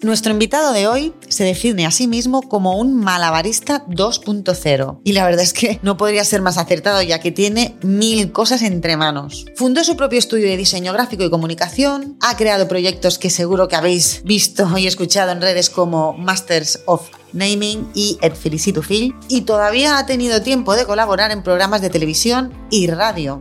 Nuestro 0.00 0.30
invitado 0.30 0.72
de 0.72 0.86
hoy 0.86 1.12
se 1.28 1.42
define 1.42 1.84
a 1.84 1.90
sí 1.90 2.06
mismo 2.06 2.42
como 2.42 2.78
un 2.78 2.94
malabarista 2.94 3.84
2.0 3.86 5.00
y 5.02 5.12
la 5.12 5.24
verdad 5.24 5.42
es 5.42 5.52
que 5.52 5.80
no 5.82 5.96
podría 5.96 6.22
ser 6.24 6.40
más 6.40 6.56
acertado 6.56 7.02
ya 7.02 7.18
que 7.18 7.32
tiene 7.32 7.76
mil 7.82 8.30
cosas 8.30 8.62
entre 8.62 8.96
manos. 8.96 9.44
Fundó 9.56 9.82
su 9.82 9.96
propio 9.96 10.20
estudio 10.20 10.46
de 10.46 10.56
diseño 10.56 10.92
gráfico 10.92 11.24
y 11.24 11.30
comunicación, 11.30 12.16
ha 12.20 12.36
creado 12.36 12.68
proyectos 12.68 13.18
que 13.18 13.28
seguro 13.28 13.66
que 13.66 13.74
habéis 13.74 14.22
visto 14.22 14.78
y 14.78 14.86
escuchado 14.86 15.32
en 15.32 15.40
redes 15.40 15.68
como 15.68 16.12
Masters 16.12 16.78
of 16.86 17.08
Naming 17.32 17.90
y 17.92 18.18
Ed 18.22 18.34
Felicito 18.34 18.82
Phil 18.82 19.16
y 19.26 19.40
todavía 19.40 19.98
ha 19.98 20.06
tenido 20.06 20.42
tiempo 20.42 20.76
de 20.76 20.86
colaborar 20.86 21.32
en 21.32 21.42
programas 21.42 21.80
de 21.80 21.90
televisión 21.90 22.52
y 22.70 22.86
radio. 22.86 23.40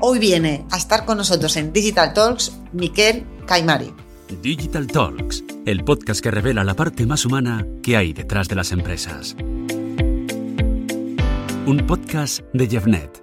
Hoy 0.00 0.20
viene 0.20 0.66
a 0.70 0.76
estar 0.76 1.04
con 1.04 1.18
nosotros 1.18 1.56
en 1.56 1.72
Digital 1.72 2.12
Talks 2.12 2.52
Miquel 2.72 3.26
Caimari. 3.48 4.05
Digital 4.28 4.86
Talks, 4.86 5.44
el 5.66 5.84
podcast 5.84 6.20
que 6.20 6.30
revela 6.30 6.64
la 6.64 6.74
parte 6.74 7.06
más 7.06 7.24
humana 7.24 7.64
que 7.82 7.96
hay 7.96 8.12
detrás 8.12 8.48
de 8.48 8.56
las 8.56 8.72
empresas. 8.72 9.36
Un 11.66 11.84
podcast 11.86 12.40
de 12.52 12.66
Jeffnet. 12.66 13.22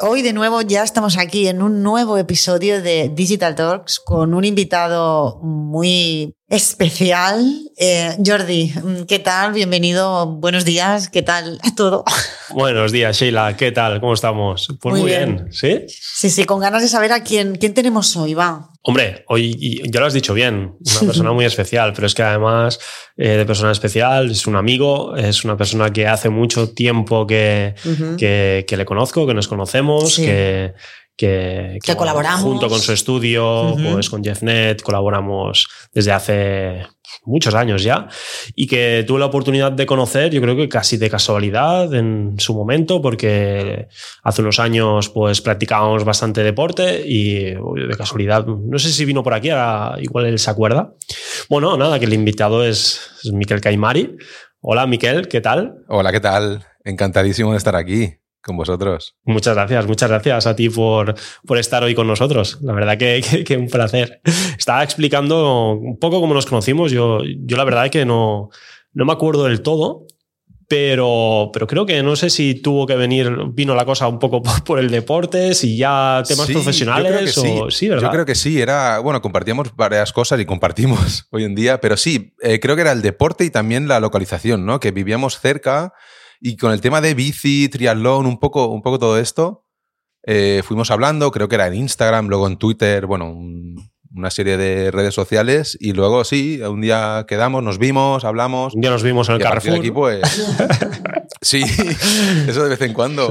Hoy 0.00 0.22
de 0.22 0.32
nuevo 0.32 0.62
ya 0.62 0.82
estamos 0.82 1.16
aquí 1.18 1.46
en 1.46 1.62
un 1.62 1.82
nuevo 1.82 2.16
episodio 2.18 2.82
de 2.82 3.10
Digital 3.14 3.54
Talks 3.54 4.00
con 4.00 4.34
un 4.34 4.44
invitado 4.44 5.38
muy 5.42 6.34
especial. 6.48 7.70
Eh, 7.76 8.16
Jordi, 8.24 8.72
¿qué 9.06 9.18
tal? 9.20 9.52
Bienvenido, 9.52 10.26
buenos 10.26 10.64
días, 10.64 11.08
¿qué 11.08 11.22
tal 11.22 11.60
todo? 11.76 12.04
Buenos 12.50 12.90
días, 12.90 13.16
Sheila, 13.16 13.56
¿qué 13.56 13.70
tal? 13.70 14.00
¿Cómo 14.00 14.14
estamos? 14.14 14.76
Pues 14.80 14.96
muy, 14.96 15.04
bien. 15.04 15.46
¿sí? 15.52 15.84
Sí, 15.86 16.30
sí, 16.30 16.44
con 16.44 16.58
ganas 16.58 16.82
de 16.82 16.88
saber 16.88 17.12
a 17.12 17.22
quién, 17.22 17.54
quién 17.54 17.74
tenemos 17.74 18.16
hoy, 18.16 18.34
va. 18.34 18.69
Hombre, 18.82 19.24
hoy 19.28 19.82
ya 19.90 20.00
lo 20.00 20.06
has 20.06 20.14
dicho 20.14 20.32
bien, 20.32 20.76
una 20.80 21.00
persona 21.06 21.32
muy 21.32 21.44
especial, 21.44 21.92
pero 21.94 22.06
es 22.06 22.14
que 22.14 22.22
además 22.22 22.80
eh, 23.16 23.30
de 23.30 23.44
persona 23.44 23.72
especial 23.72 24.30
es 24.30 24.46
un 24.46 24.56
amigo, 24.56 25.16
es 25.16 25.44
una 25.44 25.56
persona 25.56 25.92
que 25.92 26.06
hace 26.06 26.30
mucho 26.30 26.70
tiempo 26.70 27.26
que, 27.26 27.74
que, 28.16 28.76
le 28.76 28.84
conozco, 28.86 29.26
que 29.26 29.34
nos 29.34 29.48
conocemos, 29.48 30.16
que, 30.16 30.72
que, 31.14 31.78
colaboramos. 31.94 32.40
junto 32.40 32.68
con 32.68 32.80
su 32.80 32.92
estudio, 32.92 33.76
pues 33.92 34.08
con 34.08 34.22
JeffNet, 34.22 34.80
colaboramos 34.80 35.68
desde 35.92 36.12
hace 36.12 36.86
muchos 37.24 37.54
años 37.54 37.82
ya, 37.82 38.08
y 38.54 38.66
que 38.66 39.04
tuve 39.06 39.20
la 39.20 39.26
oportunidad 39.26 39.72
de 39.72 39.86
conocer, 39.86 40.30
yo 40.30 40.40
creo 40.40 40.56
que 40.56 40.68
casi 40.68 40.96
de 40.96 41.10
casualidad 41.10 41.92
en 41.94 42.34
su 42.38 42.54
momento, 42.54 43.00
porque 43.02 43.88
hace 44.22 44.42
unos 44.42 44.58
años 44.58 45.08
pues 45.08 45.40
practicábamos 45.40 46.04
bastante 46.04 46.42
deporte 46.42 47.02
y 47.06 47.54
de 47.54 47.96
casualidad, 47.96 48.46
no 48.46 48.78
sé 48.78 48.90
si 48.90 49.04
vino 49.04 49.22
por 49.22 49.34
aquí, 49.34 49.50
igual 50.00 50.26
él 50.26 50.38
se 50.38 50.50
acuerda. 50.50 50.94
Bueno, 51.48 51.76
nada, 51.76 51.98
que 51.98 52.06
el 52.06 52.12
invitado 52.12 52.64
es, 52.64 53.00
es 53.24 53.32
Miquel 53.32 53.60
Caimari. 53.60 54.16
Hola 54.60 54.86
Miquel, 54.86 55.28
¿qué 55.28 55.40
tal? 55.40 55.74
Hola, 55.88 56.12
¿qué 56.12 56.20
tal? 56.20 56.64
Encantadísimo 56.84 57.52
de 57.52 57.58
estar 57.58 57.76
aquí 57.76 58.20
con 58.42 58.56
vosotros. 58.56 59.16
Muchas 59.24 59.54
gracias, 59.54 59.86
muchas 59.86 60.08
gracias 60.08 60.46
a 60.46 60.56
ti 60.56 60.68
por, 60.68 61.14
por 61.46 61.58
estar 61.58 61.82
hoy 61.82 61.94
con 61.94 62.06
nosotros. 62.06 62.58
La 62.62 62.72
verdad 62.72 62.98
que, 62.98 63.44
que, 63.46 63.56
un 63.56 63.68
placer. 63.68 64.20
Estaba 64.58 64.82
explicando 64.82 65.72
un 65.72 65.98
poco 65.98 66.20
cómo 66.20 66.34
nos 66.34 66.46
conocimos. 66.46 66.92
Yo, 66.92 67.20
yo 67.24 67.56
la 67.56 67.64
verdad 67.64 67.90
que 67.90 68.04
no, 68.04 68.50
no 68.92 69.04
me 69.04 69.12
acuerdo 69.12 69.44
del 69.44 69.62
todo, 69.62 70.06
pero, 70.70 71.50
pero 71.52 71.66
creo 71.66 71.84
que 71.84 72.00
no 72.00 72.14
sé 72.14 72.30
si 72.30 72.54
tuvo 72.54 72.86
que 72.86 72.94
venir, 72.94 73.28
vino 73.54 73.74
la 73.74 73.84
cosa 73.84 74.06
un 74.06 74.20
poco 74.20 74.40
por, 74.64 74.78
el 74.78 74.88
deporte, 74.88 75.52
si 75.54 75.76
ya 75.76 76.22
temas 76.26 76.48
profesionales 76.48 77.36
o 77.38 77.70
sí. 77.72 77.88
¿verdad? 77.88 78.04
Yo 78.04 78.10
creo 78.12 78.24
que 78.24 78.36
sí, 78.36 78.60
era, 78.60 79.00
bueno, 79.00 79.20
compartíamos 79.20 79.74
varias 79.74 80.12
cosas 80.12 80.38
y 80.38 80.46
compartimos 80.46 81.26
hoy 81.32 81.42
en 81.42 81.56
día, 81.56 81.80
pero 81.80 81.96
sí, 81.96 82.34
eh, 82.40 82.60
creo 82.60 82.76
que 82.76 82.82
era 82.82 82.92
el 82.92 83.02
deporte 83.02 83.44
y 83.44 83.50
también 83.50 83.88
la 83.88 83.98
localización, 83.98 84.64
¿no? 84.64 84.78
Que 84.78 84.92
vivíamos 84.92 85.40
cerca 85.40 85.92
y 86.40 86.56
con 86.56 86.72
el 86.72 86.80
tema 86.80 87.00
de 87.00 87.14
bici, 87.14 87.68
triatlón, 87.68 88.26
un 88.26 88.38
poco, 88.38 88.68
un 88.68 88.82
poco 88.82 88.98
todo 88.98 89.18
esto, 89.18 89.66
eh, 90.24 90.62
fuimos 90.64 90.90
hablando, 90.90 91.30
creo 91.30 91.48
que 91.48 91.54
era 91.54 91.66
en 91.66 91.74
Instagram, 91.74 92.28
luego 92.28 92.46
en 92.46 92.56
Twitter, 92.56 93.06
bueno, 93.06 93.36
una 94.14 94.30
serie 94.30 94.56
de 94.56 94.90
redes 94.90 95.14
sociales 95.14 95.76
y 95.80 95.92
luego 95.92 96.24
sí, 96.24 96.60
un 96.62 96.80
día 96.80 97.24
quedamos, 97.28 97.62
nos 97.62 97.78
vimos, 97.78 98.24
hablamos. 98.24 98.74
Un 98.74 98.80
día 98.80 98.90
nos 98.90 99.02
vimos 99.02 99.28
en 99.28 99.36
el 99.36 99.42
Carrefour. 99.42 99.78
Aquí, 99.78 99.90
pues, 99.90 100.20
sí, 101.40 101.62
eso 102.48 102.64
de 102.64 102.70
vez 102.70 102.80
en 102.82 102.92
cuando 102.92 103.28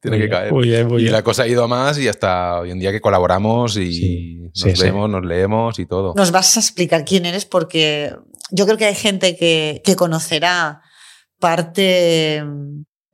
tiene 0.00 0.18
que 0.18 0.28
caer. 0.28 0.52
Muy 0.52 0.68
bien, 0.68 0.88
muy 0.88 1.00
y 1.00 1.02
bien. 1.04 1.12
la 1.12 1.22
cosa 1.22 1.44
ha 1.44 1.48
ido 1.48 1.64
a 1.64 1.68
más 1.68 1.98
y 1.98 2.08
hasta 2.08 2.60
hoy 2.60 2.70
en 2.70 2.78
día 2.78 2.92
que 2.92 3.00
colaboramos 3.00 3.76
y 3.76 4.50
nos 4.64 4.80
vemos, 4.80 5.08
nos 5.08 5.24
leemos 5.24 5.78
y 5.78 5.86
todo. 5.86 6.14
Nos 6.16 6.32
vas 6.32 6.56
a 6.56 6.60
explicar 6.60 7.04
quién 7.04 7.24
eres 7.24 7.44
porque 7.44 8.14
yo 8.50 8.66
creo 8.66 8.76
que 8.76 8.86
hay 8.86 8.94
gente 8.94 9.36
que, 9.36 9.80
que 9.84 9.96
conocerá 9.96 10.82
parte, 11.46 12.42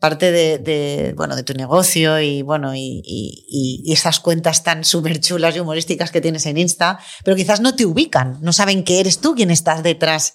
parte 0.00 0.32
de, 0.32 1.12
bueno, 1.14 1.36
de 1.36 1.42
tu 1.42 1.52
negocio 1.52 2.18
y, 2.18 2.40
bueno, 2.40 2.74
y, 2.74 3.02
y, 3.04 3.92
esas 3.92 4.20
cuentas 4.20 4.64
tan 4.64 4.86
súper 4.86 5.20
chulas 5.20 5.54
y 5.54 5.60
humorísticas 5.60 6.10
que 6.10 6.22
tienes 6.22 6.46
en 6.46 6.56
Insta, 6.56 6.98
pero 7.26 7.36
quizás 7.36 7.60
no 7.60 7.76
te 7.76 7.84
ubican, 7.84 8.38
no 8.40 8.54
saben 8.54 8.84
que 8.84 9.00
eres 9.00 9.20
tú 9.20 9.34
quien 9.34 9.50
estás 9.50 9.82
detrás 9.82 10.32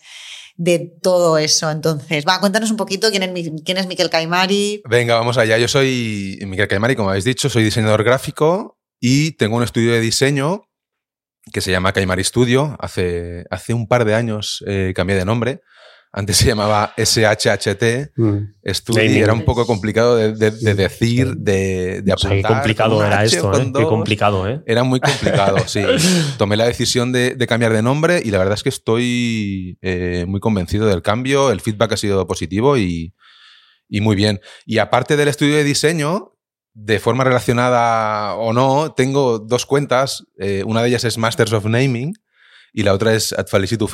de 0.57 0.94
todo 1.02 1.40
eso. 1.40 1.72
Entonces, 1.72 2.24
va, 2.24 2.40
cuéntanos 2.40 2.69
un 2.69 2.78
poquito 2.78 3.09
quién 3.09 3.24
es, 3.24 3.52
quién 3.66 3.80
es 3.80 3.88
Miquel 3.88 4.12
Caimari. 4.12 4.84
Venga, 4.88 5.16
vamos 5.16 5.40
allá. 5.40 5.57
Yo 5.57 5.68
soy 5.68 6.38
Miquel 6.46 6.68
Caimari, 6.68 6.96
como 6.96 7.09
habéis 7.09 7.25
dicho, 7.25 7.50
soy 7.50 7.63
diseñador 7.63 8.03
gráfico 8.03 8.78
y 9.00 9.31
tengo 9.38 9.57
un 9.57 9.63
estudio 9.63 9.91
de 9.94 10.02
diseño 10.02 10.69
que 11.52 11.62
se 11.62 11.72
llama 11.72 11.94
Caimari 11.94 12.24
Studio. 12.24 12.78
Hace, 12.80 13.46
hace 13.50 13.74
un 13.74 13.88
par 13.88 14.06
de 14.06 14.13
años 14.13 14.63
eh, 14.68 14.94
cambié 14.96 15.16
de 15.16 15.25
nombre 15.25 15.62
antes 16.12 16.38
se 16.38 16.47
llamaba 16.47 16.94
SHHT 16.97 18.12
mm. 18.16 18.97
era 18.97 19.34
un 19.34 19.44
poco 19.44 19.66
complicado 19.68 20.16
de, 20.16 20.51
decir, 20.73 21.35
de, 21.35 22.01
de 22.01 22.12
apuntar. 22.12 22.38
qué 22.38 22.44
complicado 22.44 23.06
era 23.06 23.23
esto, 23.23 23.53
¿eh? 23.53 23.72
Qué 23.75 23.84
complicado, 23.84 24.47
¿eh? 24.47 24.62
Era 24.66 24.84
muy 24.84 25.00
complicado, 25.00 25.57
sí. 25.68 25.81
Tomé 26.38 26.57
la 26.57 26.66
decisión 26.66 27.12
de, 27.12 27.38
cambiar 27.47 27.73
de 27.73 27.81
nombre 27.81 28.22
y 28.23 28.31
la 28.31 28.40
verdad 28.40 28.56
es 28.56 28.63
que 28.63 28.69
estoy 28.69 29.78
eh, 29.81 30.25
muy 30.28 30.40
convencido 30.40 30.88
del 30.88 31.01
cambio. 31.01 31.51
El 31.51 31.62
feedback 31.62 31.94
ha 31.94 31.97
sido 31.97 32.25
positivo 32.25 32.78
y, 32.78 33.13
muy 33.89 34.16
bien. 34.16 34.39
Y 34.66 34.79
aparte 34.79 35.18
del 35.18 35.28
estudio 35.28 35.56
de 35.56 35.63
diseño, 35.63 36.34
de 36.74 37.00
forma 37.00 37.25
relacionada 37.25 38.35
o 38.35 38.53
no, 38.53 38.94
tengo 38.94 39.39
dos 39.39 39.66
cuentas. 39.66 40.25
Eh, 40.39 40.63
una 40.66 40.81
de 40.81 40.89
ellas 40.89 41.03
es 41.03 41.18
Masters 41.18 41.53
of 41.53 41.66
Naming 41.66 42.13
y 42.74 42.84
la 42.84 42.94
otra 42.94 43.13
es 43.13 43.34
At 43.34 43.47
Felicity 43.50 43.85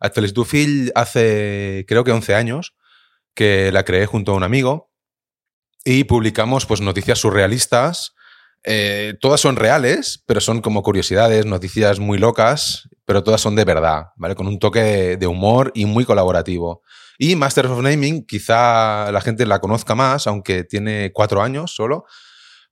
Phil 0.00 0.12
Félix 0.12 0.34
Dufil 0.34 0.92
hace 0.94 1.84
creo 1.86 2.04
que 2.04 2.12
11 2.12 2.34
años 2.34 2.74
que 3.34 3.70
la 3.72 3.84
creé 3.84 4.06
junto 4.06 4.32
a 4.32 4.36
un 4.36 4.42
amigo 4.42 4.90
y 5.84 6.04
publicamos 6.04 6.66
pues 6.66 6.80
noticias 6.80 7.18
surrealistas. 7.18 8.14
Eh, 8.62 9.14
todas 9.20 9.40
son 9.40 9.56
reales, 9.56 10.22
pero 10.26 10.40
son 10.40 10.60
como 10.60 10.82
curiosidades, 10.82 11.46
noticias 11.46 11.98
muy 11.98 12.18
locas, 12.18 12.88
pero 13.06 13.24
todas 13.24 13.40
son 13.40 13.56
de 13.56 13.64
verdad, 13.64 14.08
¿vale? 14.16 14.34
Con 14.34 14.46
un 14.46 14.58
toque 14.58 15.16
de, 15.16 15.26
humor 15.26 15.72
y 15.74 15.86
muy 15.86 16.04
colaborativo. 16.04 16.82
Y 17.18 17.36
Masters 17.36 17.70
of 17.70 17.82
Naming, 17.82 18.26
quizá 18.26 19.10
la 19.12 19.20
gente 19.20 19.46
la 19.46 19.60
conozca 19.60 19.94
más, 19.94 20.26
aunque 20.26 20.64
tiene 20.64 21.10
cuatro 21.12 21.42
años 21.42 21.74
solo, 21.74 22.04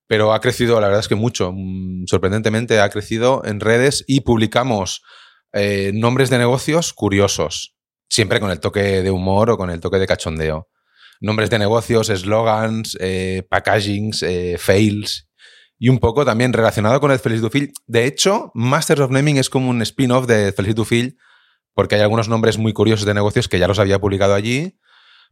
pero 0.07 0.33
ha 0.33 0.41
crecido, 0.41 0.81
la 0.81 0.89
verdad 0.89 1.01
es 1.01 1.09
que 1.09 1.15
mucho, 1.15 1.53
mm, 1.55 2.07
sorprendentemente 2.07 2.81
ha 2.81 2.89
crecido 2.91 3.43
en 3.45 3.61
redes 3.61 4.05
y 4.07 4.21
publicamos 4.21 5.03
eh, 5.53 5.93
nombres 5.95 6.29
de 6.31 6.39
negocios 6.39 6.93
curiosos, 6.93 7.75
siempre 8.09 8.41
con 8.41 8.51
el 8.51 8.61
toque 8.61 9.03
de 9.03 9.11
humor 9.11 9.51
o 9.51 9.57
con 9.57 9.71
el 9.71 9.81
toque 9.81 9.99
de 9.99 10.07
cachondeo. 10.07 10.69
Nombres 11.21 11.51
de 11.51 11.59
negocios, 11.59 12.11
eslogans, 12.11 12.97
eh, 13.01 13.43
packagings, 13.49 14.23
eh, 14.23 14.57
fails 14.59 15.29
y 15.79 15.89
un 15.89 15.99
poco 15.99 16.25
también 16.25 16.53
relacionado 16.53 17.01
con 17.01 17.11
el 17.11 17.19
Feliz 17.19 17.41
De 17.87 18.05
hecho, 18.05 18.51
Masters 18.55 19.01
of 19.01 19.11
Naming 19.11 19.39
es 19.39 19.49
como 19.49 19.71
un 19.71 19.81
spin-off 19.83 20.27
de 20.27 20.53
Feliz 20.53 20.75
porque 21.75 21.95
hay 21.95 22.01
algunos 22.03 22.29
nombres 22.29 22.59
muy 22.59 22.73
curiosos 22.73 23.07
de 23.07 23.15
negocios 23.15 23.49
que 23.49 23.59
ya 23.59 23.69
los 23.69 23.79
había 23.79 24.01
publicado 24.01 24.35
allí, 24.35 24.79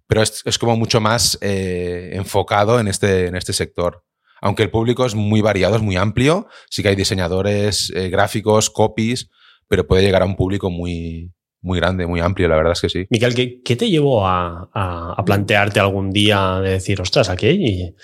pero 0.06 0.22
es, 0.22 0.58
como 0.58 0.76
mucho 0.76 1.00
más 1.00 1.36
enfocado 1.40 2.78
en 2.78 2.86
este, 2.86 3.26
en 3.26 3.34
este 3.34 3.52
sector. 3.52 4.04
Aunque 4.40 4.62
el 4.62 4.70
público 4.70 5.04
es 5.04 5.16
muy 5.16 5.40
variado, 5.40 5.74
es 5.74 5.82
muy 5.82 5.96
amplio, 5.96 6.46
sí 6.70 6.82
que 6.82 6.90
hay 6.90 6.96
diseñadores, 6.96 7.92
gráficos, 8.10 8.70
copies, 8.70 9.28
pero 9.68 9.86
puede 9.86 10.02
llegar 10.02 10.22
a 10.22 10.26
un 10.26 10.36
público 10.36 10.70
muy, 10.70 11.32
muy 11.66 11.80
grande, 11.80 12.06
muy 12.06 12.20
amplio, 12.20 12.48
la 12.48 12.56
verdad 12.56 12.72
es 12.72 12.80
que 12.80 12.88
sí. 12.88 13.06
Miquel, 13.10 13.34
¿qué, 13.34 13.76
te 13.76 13.90
llevó 13.90 14.26
a, 14.26 15.20
plantearte 15.26 15.80
algún 15.80 16.12
día 16.12 16.60
de 16.60 16.70
decir, 16.70 17.00
ostras, 17.00 17.28
aquí 17.28 17.46
hay, 17.46 17.94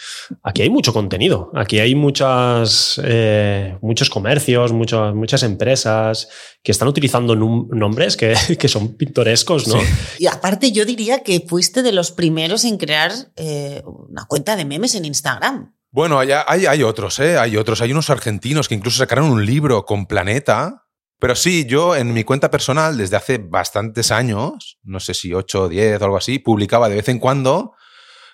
aquí 0.42 0.62
hay 0.62 0.70
mucho 0.70 0.92
contenido, 0.92 1.52
aquí 1.54 1.78
hay 1.78 1.94
muchas, 1.94 3.00
eh, 3.04 3.78
muchos 3.80 4.10
comercios, 4.10 4.72
muchas, 4.72 5.14
muchas 5.14 5.44
empresas 5.44 6.28
que 6.62 6.72
están 6.72 6.88
utilizando 6.88 7.36
nombres 7.36 8.16
que, 8.16 8.68
son 8.68 8.96
pintorescos, 8.96 9.68
¿no? 9.68 9.76
Y 10.18 10.26
aparte 10.26 10.72
yo 10.72 10.84
diría 10.84 11.22
que 11.22 11.40
fuiste 11.46 11.82
de 11.82 11.92
los 11.92 12.10
primeros 12.10 12.64
en 12.64 12.78
crear 12.78 13.12
eh, 13.36 13.82
una 13.84 14.24
cuenta 14.26 14.56
de 14.56 14.64
memes 14.64 14.96
en 14.96 15.04
Instagram. 15.04 15.72
Bueno, 15.92 16.18
hay, 16.18 16.30
hay, 16.32 16.66
hay 16.66 16.82
otros, 16.82 17.18
¿eh? 17.20 17.36
Hay 17.36 17.56
otros. 17.56 17.82
Hay 17.82 17.92
unos 17.92 18.08
argentinos 18.08 18.66
que 18.66 18.74
incluso 18.74 18.96
sacaron 18.96 19.30
un 19.30 19.44
libro 19.44 19.84
con 19.84 20.06
Planeta, 20.06 20.81
Pero 21.22 21.36
sí, 21.36 21.66
yo 21.66 21.94
en 21.94 22.12
mi 22.12 22.24
cuenta 22.24 22.50
personal, 22.50 22.98
desde 22.98 23.14
hace 23.14 23.38
bastantes 23.38 24.10
años, 24.10 24.80
no 24.82 24.98
sé 24.98 25.14
si 25.14 25.32
8 25.32 25.62
o 25.62 25.68
10 25.68 26.02
o 26.02 26.04
algo 26.04 26.16
así, 26.16 26.40
publicaba 26.40 26.88
de 26.88 26.96
vez 26.96 27.08
en 27.08 27.20
cuando, 27.20 27.76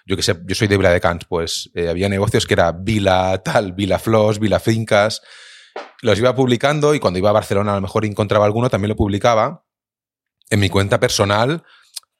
yo 0.07 0.17
que 0.17 0.23
sé, 0.23 0.35
yo 0.47 0.55
soy 0.55 0.69
de 0.69 0.79
Vila 0.79 0.89
de 0.89 0.99
Cans, 0.99 1.27
pues 1.29 1.69
eh, 1.75 1.91
había 1.91 2.09
negocios 2.09 2.47
que 2.47 2.55
era 2.55 2.73
Vila 2.73 3.43
tal, 3.45 3.75
Vila 3.75 3.99
Flos, 3.99 4.39
Vila 4.39 4.59
Fincas, 4.59 5.21
los 6.01 6.19
iba 6.19 6.35
publicando 6.35 6.95
y 6.95 6.99
cuando 6.99 7.19
iba 7.19 7.29
a 7.29 7.35
Barcelona 7.35 7.73
a 7.73 7.75
lo 7.75 7.83
mejor 7.83 8.07
encontraba 8.07 8.47
alguno, 8.47 8.71
también 8.71 8.89
lo 8.89 8.97
publicaba 8.97 9.67
en 10.49 10.59
mi 10.59 10.71
cuenta 10.71 10.99
personal 10.99 11.65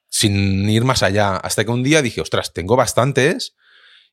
sin 0.07 0.69
ir 0.69 0.83
más 0.83 1.01
allá. 1.01 1.37
Hasta 1.37 1.65
que 1.65 1.71
un 1.71 1.81
día 1.81 2.03
dije, 2.03 2.21
ostras, 2.21 2.53
tengo 2.53 2.75
bastantes 2.75 3.55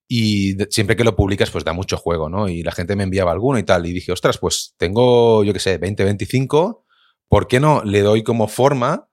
y 0.09 0.57
siempre 0.71 0.97
que 0.97 1.05
lo 1.05 1.17
publicas 1.17 1.51
pues 1.51 1.65
da 1.65 1.73
mucho 1.73 1.97
juego, 1.97 2.29
¿no? 2.29 2.49
Y 2.49 2.63
la 2.63 2.73
gente 2.73 2.97
me 2.97 3.03
enviaba 3.03 3.33
alguno 3.33 3.59
y 3.59 3.65
tal. 3.65 3.87
Y 3.87 3.93
dije, 3.93 4.13
ostras, 4.13 4.39
pues 4.39 4.75
tengo, 4.77 5.43
yo 5.43 5.53
qué 5.53 5.59
sé, 5.59 5.79
20, 5.79 6.05
25, 6.05 6.85
¿por 7.29 7.49
qué 7.49 7.61
no 7.61 7.83
le 7.85 8.03
doy 8.03 8.23
como 8.23 8.49
forma? 8.49 9.09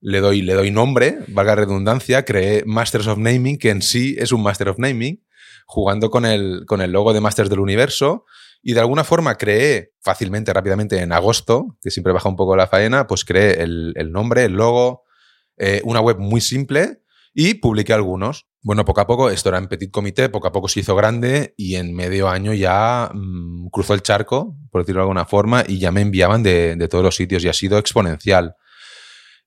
Le 0.00 0.20
doy, 0.20 0.40
le 0.40 0.54
doy 0.54 0.70
nombre, 0.70 1.18
valga 1.28 1.54
redundancia, 1.54 2.24
creé 2.24 2.64
Masters 2.64 3.06
of 3.06 3.18
Naming, 3.18 3.58
que 3.58 3.68
en 3.68 3.82
sí 3.82 4.16
es 4.18 4.32
un 4.32 4.42
Master 4.42 4.70
of 4.70 4.78
Naming, 4.78 5.22
jugando 5.66 6.10
con 6.10 6.24
el, 6.24 6.64
con 6.66 6.80
el 6.80 6.90
logo 6.90 7.12
de 7.12 7.20
Masters 7.20 7.50
del 7.50 7.60
Universo. 7.60 8.24
Y 8.62 8.72
de 8.72 8.80
alguna 8.80 9.04
forma 9.04 9.36
creé 9.36 9.92
fácilmente, 10.00 10.52
rápidamente, 10.52 10.98
en 11.00 11.12
agosto, 11.12 11.76
que 11.82 11.90
siempre 11.90 12.14
baja 12.14 12.28
un 12.28 12.36
poco 12.36 12.56
la 12.56 12.66
faena, 12.66 13.06
pues 13.06 13.24
creé 13.26 13.62
el, 13.62 13.92
el 13.96 14.10
nombre, 14.10 14.44
el 14.44 14.52
logo, 14.52 15.04
eh, 15.58 15.82
una 15.84 16.00
web 16.00 16.18
muy 16.18 16.40
simple 16.40 17.02
y 17.34 17.54
publiqué 17.54 17.92
algunos. 17.92 18.49
Bueno, 18.62 18.84
poco 18.84 19.00
a 19.00 19.06
poco, 19.06 19.30
esto 19.30 19.48
era 19.48 19.58
en 19.58 19.68
petit 19.68 19.90
comité, 19.90 20.28
poco 20.28 20.46
a 20.46 20.52
poco 20.52 20.68
se 20.68 20.80
hizo 20.80 20.94
grande 20.94 21.54
y 21.56 21.76
en 21.76 21.94
medio 21.94 22.28
año 22.28 22.52
ya 22.52 23.10
mm, 23.12 23.68
cruzó 23.68 23.94
el 23.94 24.02
charco, 24.02 24.54
por 24.70 24.82
decirlo 24.82 25.00
de 25.00 25.04
alguna 25.04 25.24
forma, 25.24 25.64
y 25.66 25.78
ya 25.78 25.90
me 25.90 26.02
enviaban 26.02 26.42
de, 26.42 26.76
todos 26.90 27.02
los 27.02 27.16
sitios 27.16 27.42
y 27.42 27.48
ha 27.48 27.54
sido 27.54 27.78
exponencial. 27.78 28.56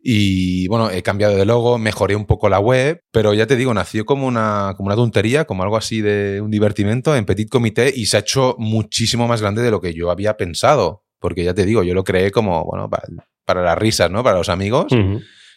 Y 0.01 0.67
bueno, 0.67 0.89
he 0.89 1.03
cambiado 1.03 1.37
de 1.37 1.45
logo, 1.45 1.77
mejoré 1.77 2.15
un 2.15 2.25
poco 2.25 2.49
la 2.49 2.59
web, 2.59 3.03
pero 3.11 3.33
ya 3.35 3.45
te 3.45 3.55
digo, 3.55 3.73
nació 3.73 4.03
como 4.03 4.25
una, 4.25 4.73
como 4.75 4.87
una 4.87 4.95
tontería, 4.95 5.45
como 5.45 5.61
algo 5.61 5.77
así 5.77 6.01
de 6.01 6.41
un 6.41 6.49
divertimento 6.49 7.15
en 7.15 7.25
petit 7.25 7.49
comité 7.49 7.93
y 7.95 8.07
se 8.07 8.17
ha 8.17 8.21
hecho 8.21 8.55
muchísimo 8.57 9.27
más 9.27 9.41
grande 9.41 9.61
de 9.61 9.71
lo 9.71 9.79
que 9.79 9.93
yo 9.93 10.09
había 10.09 10.35
pensado. 10.35 11.05
Porque 11.19 11.43
ya 11.43 11.53
te 11.53 11.65
digo, 11.65 11.83
yo 11.83 11.93
lo 11.93 12.03
creé 12.03 12.31
como, 12.31 12.65
bueno, 12.65 12.89
para, 13.45 13.61
las 13.61 13.77
risas, 13.77 14.11
¿no? 14.11 14.23
Para 14.23 14.39
los 14.39 14.49
amigos. 14.49 14.87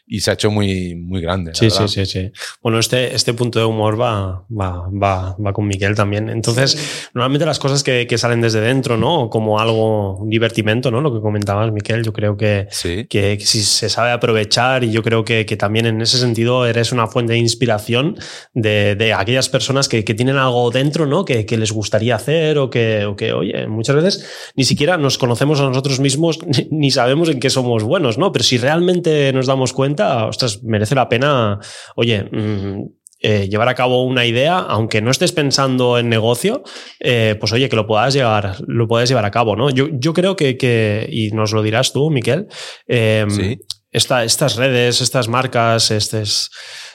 Y 0.09 0.21
se 0.21 0.31
ha 0.31 0.35
hecho 0.35 0.51
muy, 0.53 0.95
muy 0.95 1.21
grande. 1.21 1.53
Sí, 1.55 1.69
sí, 1.69 1.89
sí, 1.89 2.07
sí. 2.07 2.31
Bueno, 2.63 2.79
este, 2.79 3.15
este 3.15 3.35
punto 3.35 3.59
de 3.59 3.65
humor 3.65 4.01
va, 4.01 4.45
va, 4.49 4.89
va, 4.89 5.37
va 5.45 5.53
con 5.53 5.67
Miquel 5.67 5.97
también. 5.97 6.31
Entonces, 6.31 6.73
sí. 6.73 7.09
normalmente 7.13 7.45
las 7.45 7.59
cosas 7.59 7.83
que, 7.83 8.07
que, 8.07 8.17
salen 8.17 8.41
desde 8.41 8.61
dentro, 8.61 8.97
¿no? 8.97 9.29
Como 9.31 9.59
algo, 9.59 10.17
un 10.19 10.31
divertimento, 10.31 10.93
¿no? 10.93 11.01
Lo 11.01 11.13
que 11.13 11.21
comentabas, 11.21 11.73
Miquel, 11.73 12.05
yo 12.05 12.13
creo 12.13 12.37
que, 12.37 12.69
sí. 12.71 13.07
que, 13.11 13.37
que, 13.37 13.45
si 13.45 13.63
se 13.63 13.89
sabe 13.89 14.13
aprovechar 14.13 14.85
y 14.85 14.93
yo 14.93 15.03
creo 15.03 15.25
que, 15.25 15.45
que, 15.45 15.57
también 15.57 15.87
en 15.87 16.01
ese 16.01 16.19
sentido 16.19 16.67
eres 16.67 16.93
una 16.93 17.09
fuente 17.09 17.33
de 17.33 17.41
inspiración 17.41 18.17
de, 18.55 18.95
de 18.95 19.13
aquellas 19.13 19.49
personas 19.49 19.89
que, 19.89 20.05
que, 20.05 20.15
tienen 20.15 20.37
algo 20.37 20.71
dentro, 20.71 21.07
¿no? 21.07 21.25
Que, 21.25 21.47
que 21.47 21.57
les 21.57 21.73
gustaría 21.73 22.15
hacer 22.15 22.59
o 22.59 22.71
que, 22.71 23.07
o 23.07 23.17
que, 23.17 23.33
oye, 23.33 23.67
muchas 23.67 23.97
veces 23.97 24.53
ni 24.55 24.65
siquiera 24.65 24.99
nos 24.99 25.19
conocemos 25.19 25.59
a 25.61 25.69
nosotros 25.69 25.99
mismos 25.99 26.39
ni, 26.47 26.69
ni 26.87 26.91
sabemos 26.93 27.29
en 27.29 27.41
qué 27.41 27.51
somos 27.51 27.83
buenos, 27.83 28.19
¿no? 28.19 28.31
Pero 28.31 28.45
si 28.45 28.57
realmente 28.57 29.33
nos 29.33 29.47
damos 29.47 29.73
cuenta, 29.73 29.96
ostras, 30.01 30.63
merece 30.63 30.95
la 30.95 31.09
pena, 31.09 31.59
oye, 31.95 32.29
mmm, 32.31 32.83
eh, 33.21 33.49
llevar 33.49 33.69
a 33.69 33.75
cabo 33.75 34.05
una 34.05 34.27
idea, 34.27 34.59
aunque 34.59 35.01
no 35.01 35.11
estés 35.11 35.33
pensando 35.33 35.99
en 35.99 36.09
negocio, 36.09 36.63
eh, 37.01 37.35
pues 37.41 37.53
oye, 37.53 37.69
que 37.69 37.77
lo 37.77 37.87
puedas 37.87 38.13
llevar, 38.13 38.57
lo 38.67 38.87
puedes 38.87 39.09
llevar 39.09 39.25
a 39.25 39.31
cabo, 39.31 39.57
¿no? 39.57 39.71
Yo, 39.71 39.89
yo 39.91 40.13
creo 40.13 40.37
que, 40.37 40.59
que, 40.59 41.09
y 41.11 41.31
nos 41.31 41.53
lo 41.53 41.63
dirás 41.63 41.93
tú, 41.93 42.11
Miquel, 42.11 42.47
eh, 42.87 43.25
¿Sí? 43.31 43.59
Esta, 43.97 44.25
estas 44.25 44.57
redes, 44.57 45.01
estas 45.01 45.29
marcas, 45.29 45.91
estos, 45.91 46.51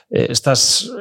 estos 0.09 0.91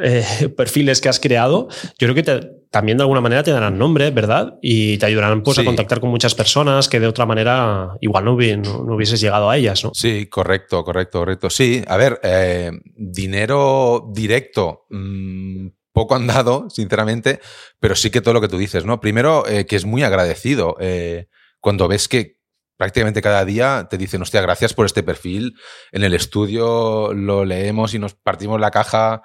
perfiles 0.56 1.00
que 1.00 1.08
has 1.08 1.20
creado, 1.20 1.68
yo 1.98 2.06
creo 2.06 2.14
que 2.14 2.22
te, 2.22 2.40
también 2.70 2.96
de 2.96 3.02
alguna 3.02 3.20
manera 3.20 3.42
te 3.42 3.50
darán 3.50 3.78
nombre, 3.78 4.10
¿verdad? 4.10 4.54
Y 4.62 4.96
te 4.98 5.06
ayudarán 5.06 5.42
pues, 5.42 5.56
sí. 5.56 5.62
a 5.62 5.64
contactar 5.64 6.00
con 6.00 6.10
muchas 6.10 6.34
personas 6.34 6.88
que 6.88 7.00
de 7.00 7.08
otra 7.08 7.26
manera 7.26 7.96
igual 8.00 8.24
no, 8.24 8.34
hubi 8.34 8.56
no, 8.56 8.84
no 8.84 8.94
hubieses 8.94 9.20
llegado 9.20 9.50
a 9.50 9.56
ellas, 9.56 9.84
¿no? 9.84 9.90
Sí, 9.92 10.26
correcto, 10.26 10.84
correcto, 10.84 11.18
correcto. 11.18 11.50
Sí, 11.50 11.82
a 11.86 11.96
ver, 11.96 12.20
eh, 12.22 12.70
dinero 12.96 14.08
directo. 14.14 14.86
Mmm, 14.90 15.68
poco 15.92 16.14
han 16.14 16.28
dado, 16.28 16.70
sinceramente, 16.70 17.40
pero 17.80 17.96
sí 17.96 18.10
que 18.10 18.20
todo 18.20 18.34
lo 18.34 18.40
que 18.40 18.48
tú 18.48 18.56
dices, 18.56 18.84
¿no? 18.84 19.00
Primero, 19.00 19.46
eh, 19.46 19.66
que 19.66 19.76
es 19.76 19.84
muy 19.84 20.04
agradecido 20.04 20.76
eh, 20.80 21.26
cuando 21.60 21.88
ves 21.88 22.08
que 22.08 22.39
prácticamente 22.80 23.20
cada 23.20 23.44
día 23.44 23.88
te 23.90 23.98
dicen, 23.98 24.22
hostia, 24.22 24.40
gracias 24.40 24.72
por 24.72 24.86
este 24.86 25.02
perfil, 25.02 25.54
en 25.92 26.02
el 26.02 26.14
estudio 26.14 27.12
lo 27.12 27.44
leemos 27.44 27.92
y 27.92 27.98
nos 27.98 28.14
partimos 28.14 28.58
la 28.58 28.70
caja 28.70 29.20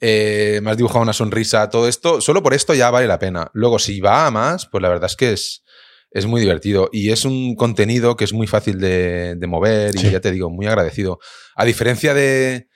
eh, 0.00 0.60
me 0.62 0.70
has 0.70 0.76
dibujado 0.76 1.00
una 1.00 1.14
sonrisa, 1.14 1.70
todo 1.70 1.88
esto, 1.88 2.20
solo 2.20 2.42
por 2.42 2.52
esto 2.52 2.74
ya 2.74 2.90
vale 2.90 3.06
la 3.06 3.18
pena. 3.18 3.50
Luego, 3.54 3.78
si 3.78 4.02
va 4.02 4.26
a 4.26 4.30
más, 4.30 4.66
pues 4.66 4.82
la 4.82 4.90
verdad 4.90 5.08
es 5.08 5.16
que 5.16 5.32
es, 5.32 5.64
es 6.10 6.26
muy 6.26 6.42
divertido 6.42 6.90
y 6.92 7.10
es 7.10 7.24
un 7.24 7.54
contenido 7.54 8.16
que 8.16 8.24
es 8.24 8.34
muy 8.34 8.46
fácil 8.46 8.78
de, 8.78 9.34
de 9.34 9.46
mover 9.46 9.96
y 9.96 10.10
ya 10.10 10.20
te 10.20 10.30
digo, 10.30 10.50
muy 10.50 10.66
agradecido. 10.66 11.20
A 11.56 11.64
diferencia 11.64 12.12
de, 12.12 12.68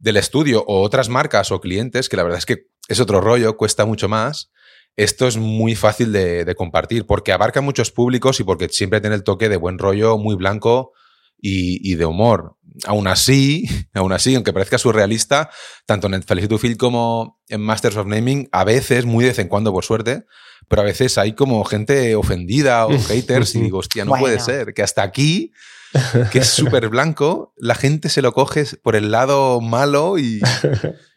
del 0.00 0.16
estudio 0.16 0.64
o 0.66 0.82
otras 0.82 1.08
marcas 1.08 1.52
o 1.52 1.60
clientes, 1.60 2.08
que 2.08 2.16
la 2.16 2.24
verdad 2.24 2.38
es 2.38 2.46
que 2.46 2.66
es 2.88 2.98
otro 2.98 3.20
rollo, 3.20 3.56
cuesta 3.56 3.86
mucho 3.86 4.08
más, 4.08 4.50
esto 4.98 5.28
es 5.28 5.36
muy 5.36 5.76
fácil 5.76 6.10
de, 6.10 6.44
de 6.44 6.54
compartir 6.56 7.06
porque 7.06 7.32
abarca 7.32 7.60
muchos 7.60 7.92
públicos 7.92 8.40
y 8.40 8.44
porque 8.44 8.68
siempre 8.68 9.00
tiene 9.00 9.14
el 9.14 9.22
toque 9.22 9.48
de 9.48 9.56
buen 9.56 9.78
rollo, 9.78 10.18
muy 10.18 10.34
blanco, 10.34 10.92
y, 11.40 11.88
y, 11.88 11.94
de 11.94 12.04
humor. 12.04 12.56
Aún 12.84 13.06
así, 13.06 13.64
aún 13.94 14.12
así, 14.12 14.34
aunque 14.34 14.52
parezca 14.52 14.76
surrealista, 14.76 15.50
tanto 15.86 16.08
en 16.08 16.20
Felicity 16.24 16.48
to 16.48 16.58
Feel 16.58 16.76
como 16.76 17.40
en 17.48 17.60
Masters 17.60 17.96
of 17.96 18.08
Naming, 18.08 18.48
a 18.50 18.64
veces, 18.64 19.04
muy 19.04 19.22
de 19.22 19.30
vez 19.30 19.38
en 19.38 19.46
cuando, 19.46 19.72
por 19.72 19.84
suerte, 19.84 20.24
pero 20.66 20.82
a 20.82 20.84
veces 20.84 21.16
hay 21.16 21.32
como 21.32 21.64
gente 21.64 22.16
ofendida 22.16 22.84
o 22.86 22.98
haters 23.08 23.54
y 23.54 23.60
digo, 23.60 23.78
hostia, 23.78 24.04
no 24.04 24.10
bueno. 24.10 24.24
puede 24.24 24.40
ser, 24.40 24.74
que 24.74 24.82
hasta 24.82 25.02
aquí 25.02 25.52
que 26.32 26.40
es 26.40 26.48
súper 26.48 26.88
blanco, 26.88 27.54
la 27.56 27.74
gente 27.74 28.08
se 28.08 28.22
lo 28.22 28.32
coge 28.32 28.64
por 28.82 28.96
el 28.96 29.10
lado 29.10 29.60
malo 29.60 30.18
y, 30.18 30.40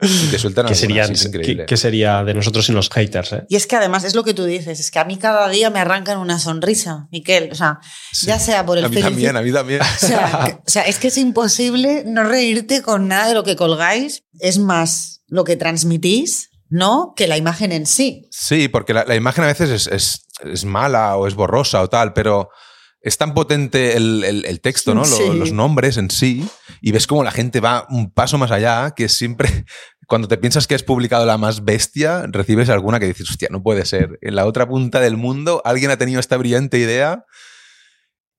y 0.02 0.28
te 0.28 0.40
sueltan 0.40 0.66
¿Qué, 0.68 0.76
serían, 0.76 1.14
¿qué, 1.14 1.66
¿Qué, 1.66 1.78
sería 1.78 2.24
de 2.24 2.34
nosotros 2.34 2.66
sin 2.66 2.76
los 2.76 2.90
haters? 2.90 3.34
Eh? 3.34 3.44
Y 3.50 3.56
es 3.56 3.68
que 3.68 3.76
además 3.76 4.04
es 4.04 4.16
lo 4.16 4.24
que 4.24 4.34
tú 4.34 4.46
dices, 4.46 4.80
es 4.80 4.92
que 4.92 5.00
a 5.00 5.06
mí 5.06 5.18
cada 5.18 5.50
día 5.50 5.70
me 5.70 5.80
arrancan 5.80 6.18
una 6.20 6.40
sonrisa, 6.40 7.08
Miquel. 7.12 7.50
O 7.52 7.56
sea, 7.56 7.80
sí. 8.12 8.28
ya 8.28 8.40
sea 8.40 8.66
por 8.66 8.78
el 8.78 8.86
A 8.86 8.90
mí 8.90 9.02
también, 9.02 9.36
a 9.36 9.42
mí 9.42 9.52
también. 9.52 9.82
O 10.01 10.08
sea, 10.08 10.44
que, 10.46 10.51
o 10.54 10.63
sea, 10.66 10.84
es 10.84 10.98
que 10.98 11.10
es 11.10 11.18
imposible 11.18 12.04
no 12.06 12.24
reírte 12.24 12.82
con 12.82 13.08
nada 13.08 13.28
de 13.28 13.34
lo 13.34 13.44
que 13.44 13.56
colgáis. 13.56 14.24
Es 14.40 14.58
más 14.58 15.22
lo 15.28 15.44
que 15.44 15.56
transmitís 15.56 16.51
¿no? 16.72 17.13
Que 17.16 17.28
la 17.28 17.38
imagen 17.38 17.74
en 17.74 17.86
sí. 17.86 18.28
Sí, 18.32 18.70
porque 18.70 18.94
la, 18.94 19.04
la 19.04 19.16
imagen 19.16 19.44
a 19.44 19.48
veces 19.48 19.70
es, 19.70 19.88
es, 19.88 20.28
es, 20.46 20.63
mala 20.63 21.18
o 21.18 21.28
es 21.28 21.36
borrosa 21.36 21.82
o 21.82 21.90
tal, 21.90 22.13
pero 22.13 22.50
es 23.01 23.17
tan 23.17 23.34
potente 23.34 23.98
el, 23.98 24.24
el, 24.24 24.46
el 24.46 24.62
texto, 24.62 24.93
¿no? 24.93 25.05
Sí. 25.05 25.24
Los, 25.27 25.36
los, 25.36 25.51
nombres 25.51 25.98
en 25.98 26.12
sí, 26.12 26.48
y 26.81 26.91
ves 26.91 27.08
como 27.08 27.24
la 27.24 27.31
gente 27.31 27.60
va 27.60 27.88
un 27.89 28.12
paso 28.12 28.38
más 28.38 28.51
allá, 28.51 28.93
que 28.96 29.10
siempre, 29.10 29.65
cuando 30.08 30.27
te 30.27 30.38
piensas 30.38 30.67
que 30.67 30.75
has 30.75 30.84
publicado 30.84 31.25
la 31.25 31.38
más 31.38 31.65
bestia, 31.65 32.25
recibes 32.27 32.70
alguna 32.70 33.00
que 33.00 33.08
dices, 33.08 33.29
hostia, 33.29 33.50
no 33.51 33.63
puede 33.63 33.86
ser. 33.86 34.20
En 34.22 34.36
la 34.36 34.46
otra 34.46 34.67
punta 34.67 35.00
del 35.00 35.17
mundo 35.17 35.62
alguien 35.65 35.91
ha 35.91 35.98
tenido 35.98 36.20
esta 36.20 36.38
brillante 36.38 36.77
idea. 36.77 37.25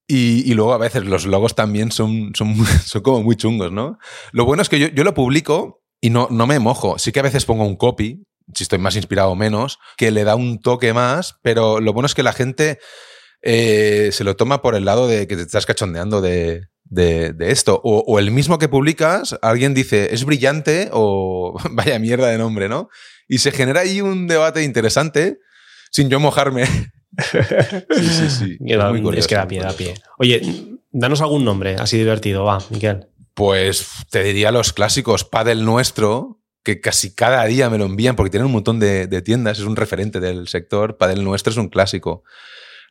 Y, 0.09 0.42
y 0.50 0.54
luego 0.54 0.75
a 0.75 0.78
veces 0.78 1.04
los 1.04 1.25
logos 1.25 1.54
también 1.54 1.90
son, 1.90 2.33
son, 2.35 2.54
son 2.85 3.02
como 3.02 3.23
muy 3.23 3.37
chungos, 3.37 3.73
¿no? 3.73 3.99
Lo 4.33 4.45
bueno 4.45 4.61
es 4.62 4.69
que 4.69 4.78
yo, 4.78 4.88
yo 4.88 5.04
lo 5.04 5.14
publico 5.14 5.83
y 6.00 6.11
no, 6.11 6.28
no 6.31 6.47
me 6.47 6.59
mojo. 6.59 6.99
Sí 6.99 7.12
que 7.12 7.21
a 7.21 7.23
veces 7.23 7.47
pongo 7.47 7.64
un 7.64 7.76
copy, 7.76 8.25
si 8.54 8.64
estoy 8.64 8.78
más 8.78 8.97
inspirado 8.97 9.31
o 9.31 9.37
menos, 9.37 9.78
que 9.97 10.11
le 10.11 10.25
da 10.25 10.35
un 10.35 10.61
toque 10.61 10.92
más, 10.92 11.37
pero 11.42 11.81
lo 11.81 11.92
bueno 11.92 12.07
es 12.07 12.14
que 12.14 12.25
la 12.25 12.33
gente 12.33 12.78
eh, 13.43 14.11
se 14.13 14.25
lo 14.25 14.37
toma 14.37 14.63
por 14.63 14.75
el 14.75 14.85
lado 14.85 15.09
de 15.09 15.27
que 15.27 15.37
te 15.37 15.43
estás 15.43 15.67
cachondeando 15.67 16.21
de, 16.21 16.69
de, 16.85 17.33
de 17.33 17.51
esto. 17.51 17.81
O, 17.83 18.05
o, 18.07 18.19
el 18.19 18.31
mismo 18.31 18.59
que 18.59 18.69
publicas, 18.69 19.37
alguien 19.43 19.75
dice, 19.75 20.15
es 20.15 20.25
brillante 20.25 20.89
o 20.93 21.59
vaya 21.71 21.99
mierda 21.99 22.29
de 22.29 22.39
nombre, 22.39 22.69
¿no? 22.69 22.89
Y 23.29 23.39
se 23.39 23.51
genera 23.51 23.81
ahí 23.81 24.01
un 24.01 24.29
debate 24.29 24.63
interesante 24.63 25.39
sin 25.91 26.09
yo 26.09 26.21
mojarme. 26.21 26.67
sí, 27.19 28.09
sí, 28.09 28.31
sí. 28.31 28.59
Es, 28.65 28.79
muy 28.91 29.03
curioso, 29.03 29.21
es 29.21 29.27
que 29.27 29.35
da 29.35 29.49
pie, 29.49 29.61
da 29.61 29.73
pie. 29.73 29.95
Oye, 30.19 30.41
danos 30.91 31.21
algún 31.21 31.45
nombre 31.45 31.77
así 31.79 31.99
divertido, 31.99 32.45
va, 32.45 32.59
Miquel. 32.71 33.09
Pues 33.35 33.89
te 34.11 34.23
diría 34.23 34.53
los 34.53 34.73
clásicos, 34.73 35.25
Padel 35.25 35.65
Nuestro, 35.65 36.41
que 36.63 36.81
casi 36.81 37.15
cada 37.15 37.45
día 37.47 37.71
me 37.71 37.79
lo 37.79 37.87
envían 37.87 38.15
porque 38.15 38.31
tienen 38.31 38.47
un 38.47 38.53
montón 38.53 38.79
de, 38.79 39.07
de 39.07 39.23
tiendas, 39.23 39.59
es 39.59 39.65
un 39.65 39.77
referente 39.77 40.21
del 40.21 40.49
sector. 40.49 40.97
Padel 40.97 41.25
Nuestro 41.25 41.51
es 41.51 41.57
un 41.57 41.69
clásico 41.69 42.23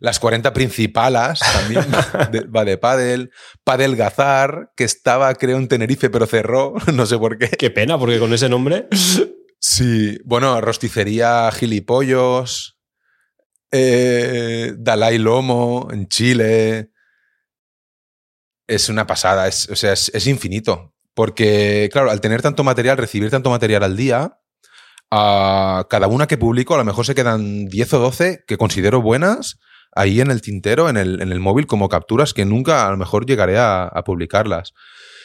las 0.01 0.19
40 0.19 0.51
principales 0.51 1.39
también 1.39 1.85
de, 2.31 2.41
va 2.55 2.65
de 2.65 2.77
Padel, 2.77 3.31
Padel 3.63 3.95
Gazar, 3.95 4.71
que 4.75 4.83
estaba 4.83 5.33
creo 5.35 5.57
en 5.57 5.67
Tenerife 5.67 6.09
pero 6.09 6.25
cerró, 6.25 6.73
no 6.93 7.05
sé 7.05 7.17
por 7.17 7.37
qué. 7.37 7.49
Qué 7.49 7.69
pena, 7.69 7.97
porque 7.97 8.19
con 8.19 8.33
ese 8.33 8.49
nombre... 8.49 8.87
Sí, 9.63 10.17
bueno, 10.25 10.59
rosticería 10.59 11.51
Gilipollos, 11.51 12.79
eh, 13.71 14.73
Dalai 14.75 15.19
Lomo 15.19 15.87
en 15.91 16.07
Chile, 16.07 16.89
es 18.65 18.89
una 18.89 19.05
pasada, 19.05 19.47
es, 19.47 19.69
o 19.69 19.75
sea, 19.75 19.93
es, 19.93 20.25
infinito. 20.25 20.95
Porque, 21.13 21.89
claro, 21.93 22.09
al 22.09 22.21
tener 22.21 22.41
tanto 22.41 22.63
material, 22.63 22.97
recibir 22.97 23.29
tanto 23.29 23.51
material 23.51 23.83
al 23.83 23.95
día, 23.95 24.39
a 25.11 25.85
cada 25.91 26.07
una 26.07 26.25
que 26.25 26.39
publico 26.39 26.73
a 26.73 26.79
lo 26.79 26.85
mejor 26.85 27.05
se 27.05 27.13
quedan 27.13 27.67
10 27.67 27.93
o 27.93 27.99
12 27.99 28.43
que 28.47 28.57
considero 28.57 29.03
buenas 29.03 29.59
ahí 29.93 30.21
en 30.21 30.31
el 30.31 30.41
tintero, 30.41 30.89
en 30.89 30.97
el, 30.97 31.21
en 31.21 31.31
el 31.31 31.39
móvil, 31.39 31.67
como 31.67 31.89
capturas 31.89 32.33
que 32.33 32.45
nunca 32.45 32.87
a 32.87 32.91
lo 32.91 32.97
mejor 32.97 33.25
llegaré 33.25 33.57
a, 33.57 33.83
a 33.83 34.03
publicarlas. 34.03 34.73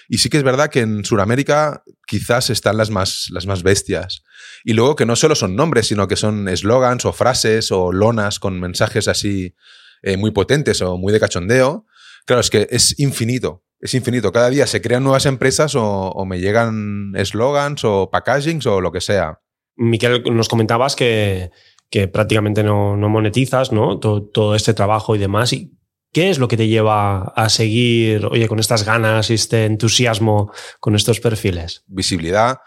Y 0.08 0.18
sí 0.18 0.28
que 0.28 0.36
es 0.36 0.42
verdad 0.42 0.70
que 0.70 0.80
en 0.80 1.04
Sudamérica 1.04 1.82
quizás 2.06 2.50
están 2.50 2.76
las 2.76 2.90
más, 2.90 3.28
las 3.30 3.46
más 3.46 3.62
bestias. 3.62 4.22
Y 4.64 4.72
luego 4.72 4.96
que 4.96 5.06
no 5.06 5.16
solo 5.16 5.34
son 5.34 5.56
nombres, 5.56 5.88
sino 5.88 6.06
que 6.06 6.16
son 6.16 6.48
eslogans 6.48 7.04
o 7.04 7.12
frases 7.12 7.72
o 7.72 7.92
lonas 7.92 8.38
con 8.38 8.60
mensajes 8.60 9.08
así 9.08 9.54
eh, 10.02 10.16
muy 10.16 10.30
potentes 10.30 10.80
o 10.82 10.96
muy 10.96 11.12
de 11.12 11.20
cachondeo. 11.20 11.86
Claro, 12.24 12.40
es 12.40 12.50
que 12.50 12.68
es 12.70 12.98
infinito. 12.98 13.64
Es 13.80 13.94
infinito. 13.94 14.32
Cada 14.32 14.50
día 14.50 14.66
se 14.66 14.80
crean 14.80 15.02
nuevas 15.02 15.26
empresas 15.26 15.74
o, 15.74 16.24
me 16.26 16.38
llegan 16.38 17.12
eslogans 17.14 17.84
o 17.84 18.10
packagings 18.10 18.66
o 18.66 18.80
lo 18.80 18.92
que 18.92 19.00
sea. 19.00 19.40
Miquel, 19.76 20.22
nos 20.34 20.48
comentabas 20.48 20.96
que, 20.96 21.50
que 21.90 22.08
prácticamente 22.08 22.62
no, 22.62 22.96
no 22.96 23.08
monetizas 23.08 23.72
¿no? 23.72 23.98
Todo, 23.98 24.22
todo, 24.22 24.54
este 24.54 24.74
trabajo 24.74 25.14
y 25.14 25.18
demás. 25.18 25.52
¿Y 25.52 25.76
¿Qué 26.12 26.30
es 26.30 26.38
lo 26.38 26.48
que 26.48 26.56
te 26.56 26.68
lleva 26.68 27.24
a 27.36 27.48
seguir, 27.50 28.24
oye, 28.26 28.48
con 28.48 28.58
estas 28.58 28.84
ganas 28.84 29.28
y 29.28 29.34
este 29.34 29.66
entusiasmo 29.66 30.50
con 30.80 30.94
estos 30.94 31.20
perfiles? 31.20 31.84
Visibilidad, 31.88 32.60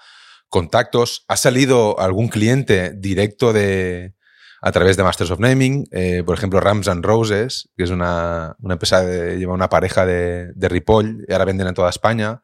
contactos. 0.49 1.25
¿Ha 1.27 1.35
salido 1.35 1.99
algún 1.99 2.27
cliente 2.27 2.93
directo 2.95 3.51
de, 3.51 4.13
a 4.61 4.71
través 4.71 4.97
de 4.97 5.03
Masters 5.03 5.31
of 5.31 5.39
Naming? 5.39 5.88
Eh, 5.91 6.21
por 6.23 6.38
ejemplo, 6.38 6.59
Rams 6.59 6.88
and 6.89 7.03
Roses, 7.03 7.69
que 7.75 7.85
es 7.85 7.89
una, 7.89 8.55
empresa 8.63 9.01
que 9.03 9.38
lleva 9.38 9.55
una 9.55 9.69
pareja 9.69 10.05
de, 10.05 10.53
de 10.53 10.69
Ripoll 10.69 11.25
y 11.27 11.33
ahora 11.33 11.45
venden 11.45 11.67
en 11.67 11.73
toda 11.73 11.89
España 11.89 12.43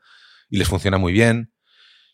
y 0.49 0.57
les 0.57 0.67
funciona 0.67 0.97
muy 0.97 1.13
bien. 1.13 1.53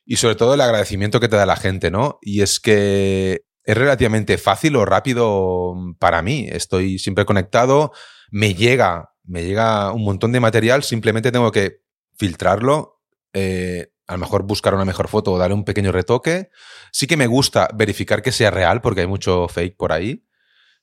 Y 0.04 0.18
sobre 0.18 0.36
todo 0.36 0.56
el 0.56 0.62
agradecimiento 0.62 1.22
que 1.22 1.30
te 1.30 1.38
da 1.38 1.46
la 1.46 1.56
gente, 1.56 1.92
¿no? 1.92 2.20
Y 2.22 2.42
es 2.42 2.60
que 2.60 3.46
es 3.64 3.78
relativamente 3.78 4.38
fácil 4.38 4.76
o 4.76 4.86
rápido 4.86 5.76
para 6.00 6.22
mí. 6.22 6.48
Estoy 6.52 7.00
siempre 7.00 7.26
conectado, 7.26 7.92
me 8.32 8.54
llega, 8.54 9.14
me 9.24 9.44
llega 9.44 9.92
un 9.92 10.04
montón 10.04 10.32
de 10.32 10.40
material, 10.40 10.84
simplemente 10.84 11.32
tengo 11.32 11.52
que 11.52 11.82
filtrarlo, 12.18 13.02
eh, 13.34 13.92
a 14.08 14.14
lo 14.14 14.20
mejor 14.20 14.44
buscar 14.44 14.74
una 14.74 14.86
mejor 14.86 15.08
foto 15.08 15.32
o 15.32 15.38
darle 15.38 15.56
un 15.56 15.64
pequeño 15.64 15.92
retoque. 15.92 16.50
Sí 16.92 17.08
que 17.08 17.18
me 17.18 17.28
gusta 17.28 17.70
verificar 17.74 18.22
que 18.22 18.32
sea 18.32 18.52
real, 18.52 18.82
porque 18.82 19.02
hay 19.02 19.08
mucho 19.08 19.48
fake 19.48 19.78
por 19.78 19.94
ahí. 19.94 20.26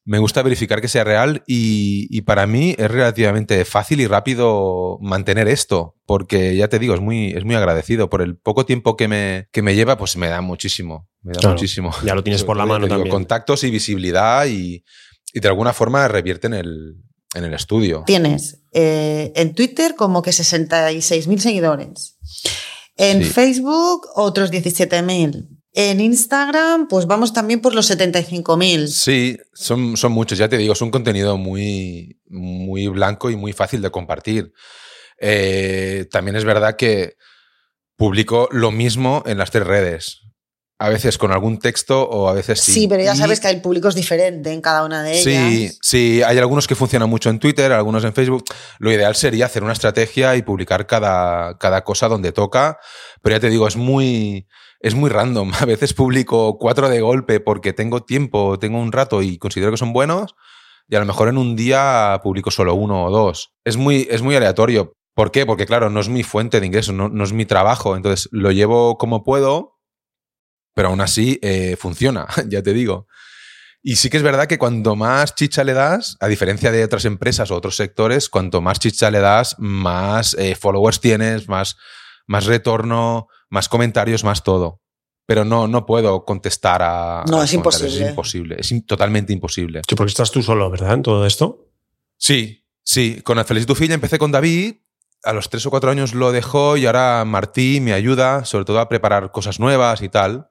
Me 0.09 0.19
gusta 0.19 0.43
verificar 0.43 0.81
que 0.81 0.89
sea 0.89 1.05
real 1.05 1.43
y, 1.47 2.23
para 2.23 2.47
mí 2.47 2.75
es 2.79 2.91
relativamente 2.91 3.63
fácil 3.67 4.01
y 4.01 4.07
rápido 4.07 4.97
mantener 5.03 5.49
esto, 5.49 5.97
porque 6.07 6.57
ya 6.57 6.69
te 6.69 6.79
digo, 6.79 6.95
es 6.95 7.01
muy, 7.01 7.33
es 7.33 7.45
muy 7.45 7.55
agradecido. 7.55 8.09
Por 8.09 8.23
el 8.23 8.35
poco 8.35 8.65
tiempo 8.65 8.97
que 8.97 9.07
me, 9.07 9.49
que 9.53 9.61
me 9.61 9.75
lleva, 9.75 9.99
pues 9.99 10.17
me 10.17 10.29
da 10.29 10.41
muchísimo. 10.41 11.07
Me 11.21 11.35
da 11.35 11.51
muchísimo. 11.51 11.93
Ya 12.05 12.15
lo 12.15 12.25
tienes 12.25 12.43
por 12.45 12.57
la 12.57 12.65
mano 12.65 12.89
también. 12.89 13.11
Contactos 13.11 13.65
y 13.65 13.71
visibilidad 13.71 14.47
y, 14.47 14.83
y 15.35 15.41
de 15.41 15.49
alguna 15.49 15.75
forma 15.75 16.09
revierten 16.09 16.55
el, 16.55 16.97
en 17.35 17.45
el 17.45 17.53
estudio. 17.53 18.05
Tienes 18.07 18.63
eh, 18.73 19.31
en 19.37 19.55
Twitter 19.55 19.95
como 19.95 20.23
que 20.23 20.31
66.000 20.31 21.39
seguidores. 21.39 22.17
En 22.97 23.23
Facebook 23.23 24.07
otros 24.15 24.51
17.000. 24.51 25.58
En 25.73 26.01
Instagram, 26.01 26.89
pues 26.89 27.07
vamos 27.07 27.33
también 27.33 27.61
por 27.61 27.75
los 27.75 27.91
75.000. 27.91 28.89
Sí, 28.89 29.39
son, 29.53 29.97
son 29.97 30.13
muchos, 30.13 30.39
ya 30.39 30.49
te 30.49 30.57
digo, 30.57 30.73
es 30.73 30.81
un 30.81 30.91
contenido 30.91 31.37
muy, 31.37 32.21
muy 32.27 32.89
blanco 32.89 33.31
y 33.31 33.37
muy 33.37 33.53
fácil 33.53 33.83
de 33.83 33.91
compartir. 33.91 34.53
Eh, 35.21 36.07
también 36.11 36.37
es 36.37 36.45
verdad 36.45 36.77
que 36.77 37.17
publico 37.97 38.49
lo 38.51 38.71
mismo 38.71 39.23
en 39.27 39.39
las 39.39 39.51
tres 39.51 39.67
redes 39.67 40.23
a 40.81 40.89
veces 40.89 41.19
con 41.19 41.33
algún 41.33 41.59
texto 41.59 42.09
o 42.09 42.29
a 42.29 42.33
veces 42.33 42.61
sí. 42.61 42.73
Sí, 42.73 42.89
pero 42.89 43.03
ya 43.03 43.17
sabes 43.17 43.41
que 43.41 43.49
el 43.49 43.61
público 43.61 43.89
es 43.89 43.97
diferente 43.97 44.53
en 44.53 44.61
cada 44.61 44.85
una 44.85 45.03
de 45.03 45.19
ellas. 45.19 45.25
Sí, 45.25 45.79
sí, 45.83 46.23
hay 46.23 46.39
algunos 46.39 46.69
que 46.69 46.77
funcionan 46.77 47.11
mucho 47.11 47.31
en 47.31 47.41
Twitter, 47.41 47.73
algunos 47.73 48.05
en 48.05 48.15
Facebook. 48.15 48.45
Lo 48.79 48.93
ideal 48.93 49.17
sería 49.17 49.47
hacer 49.47 49.65
una 49.65 49.73
estrategia 49.73 50.37
y 50.37 50.43
publicar 50.43 50.87
cada, 50.87 51.59
cada 51.59 51.83
cosa 51.83 52.07
donde 52.07 52.31
toca, 52.31 52.79
pero 53.23 53.35
ya 53.37 53.41
te 53.41 53.51
digo, 53.51 53.67
es 53.67 53.75
muy, 53.75 54.47
es 54.81 54.95
muy 54.95 55.11
random. 55.11 55.53
A 55.61 55.65
veces 55.65 55.95
publico 55.95 56.59
cuatro 56.59 56.89
de 56.89 57.01
golpe 57.01 57.41
porque 57.41 57.73
tengo 57.73 58.03
tiempo, 58.03 58.59
tengo 58.59 58.79
un 58.79 58.93
rato 58.93 59.23
y 59.23 59.39
considero 59.39 59.71
que 59.71 59.77
son 59.77 59.93
buenos, 59.93 60.35
y 60.89 60.97
a 60.97 61.01
lo 61.01 61.07
mejor 61.07 61.29
en 61.29 61.37
un 61.37 61.55
día 61.55 62.19
publico 62.23 62.51
solo 62.51 62.75
uno 62.75 63.05
o 63.05 63.11
dos. 63.11 63.53
Es 63.65 63.77
muy, 63.77 64.07
es 64.11 64.23
muy 64.23 64.35
aleatorio. 64.37 64.95
¿Por 65.15 65.31
qué? 65.31 65.45
Porque 65.45 65.67
claro, 65.67 65.91
no 65.91 66.01
es 66.01 66.09
mi 66.09 66.23
fuente 66.23 66.61
de 66.61 66.67
ingresos, 66.67 66.95
no, 66.95 67.09
no 67.09 67.25
es 67.25 67.33
mi 67.33 67.45
trabajo, 67.45 67.97
entonces 67.97 68.29
lo 68.33 68.53
llevo 68.53 68.97
como 68.97 69.23
puedo 69.23 69.79
pero 70.79 70.91
aún 70.91 71.01
así 71.01 71.41
eh, 71.43 71.75
funciona, 71.77 72.29
ya 72.49 72.63
te 72.63 72.73
digo. 72.73 73.09
Y 73.83 73.97
sí 73.97 74.11
que 74.11 74.17
es 74.17 74.23
verdad 74.23 74.47
que 74.47 74.59
cuanto 74.59 74.95
más 74.95 75.35
chicha 75.35 75.65
le 75.65 75.73
das, 75.73 76.17
a 76.21 76.29
diferencia 76.29 76.71
de 76.71 76.85
otras 76.85 77.05
empresas 77.05 77.51
o 77.51 77.57
otros 77.57 77.75
sectores, 77.75 78.29
cuanto 78.29 78.61
más 78.61 78.79
chicha 78.79 79.11
le 79.11 79.19
das, 79.19 79.57
más 79.59 80.35
eh, 80.35 80.55
followers 80.55 81.01
tienes, 81.01 81.49
más, 81.49 81.79
más 82.29 82.47
retorno, 82.47 83.27
más 83.51 83.69
comentarios, 83.69 84.25
más 84.25 84.43
todo. 84.43 84.83
Pero 85.27 85.45
no, 85.45 85.69
no 85.69 85.85
puedo 85.85 86.25
contestar 86.25 86.81
a. 86.83 87.25
No, 87.29 87.43
es 87.43 87.53
imposible. 87.53 88.05
Es 88.05 88.11
imposible. 88.11 88.57
Es 88.59 88.87
totalmente 88.87 89.33
imposible. 89.33 89.83
Sí, 89.87 89.95
porque 89.95 90.11
estás 90.11 90.31
tú 90.31 90.43
solo, 90.43 90.71
¿verdad? 90.71 90.95
En 90.95 91.03
todo 91.03 91.27
esto. 91.27 91.67
Sí, 92.17 92.65
sí. 92.83 93.21
Con 93.23 93.39
el 93.39 93.45
Feliz 93.45 93.67
tu 93.67 93.77
empecé 93.79 94.19
con 94.19 94.33
David. 94.33 94.77
A 95.25 95.33
los 95.33 95.51
tres 95.51 95.67
o 95.67 95.71
cuatro 95.71 95.91
años 95.91 96.15
lo 96.15 96.33
dejó 96.33 96.77
y 96.77 96.87
ahora 96.87 97.25
Martí 97.27 97.81
me 97.81 97.93
ayuda, 97.93 98.45
sobre 98.45 98.65
todo 98.65 98.79
a 98.79 98.89
preparar 98.89 99.33
cosas 99.33 99.59
nuevas 99.59 100.01
y 100.01 100.09
tal. 100.09 100.48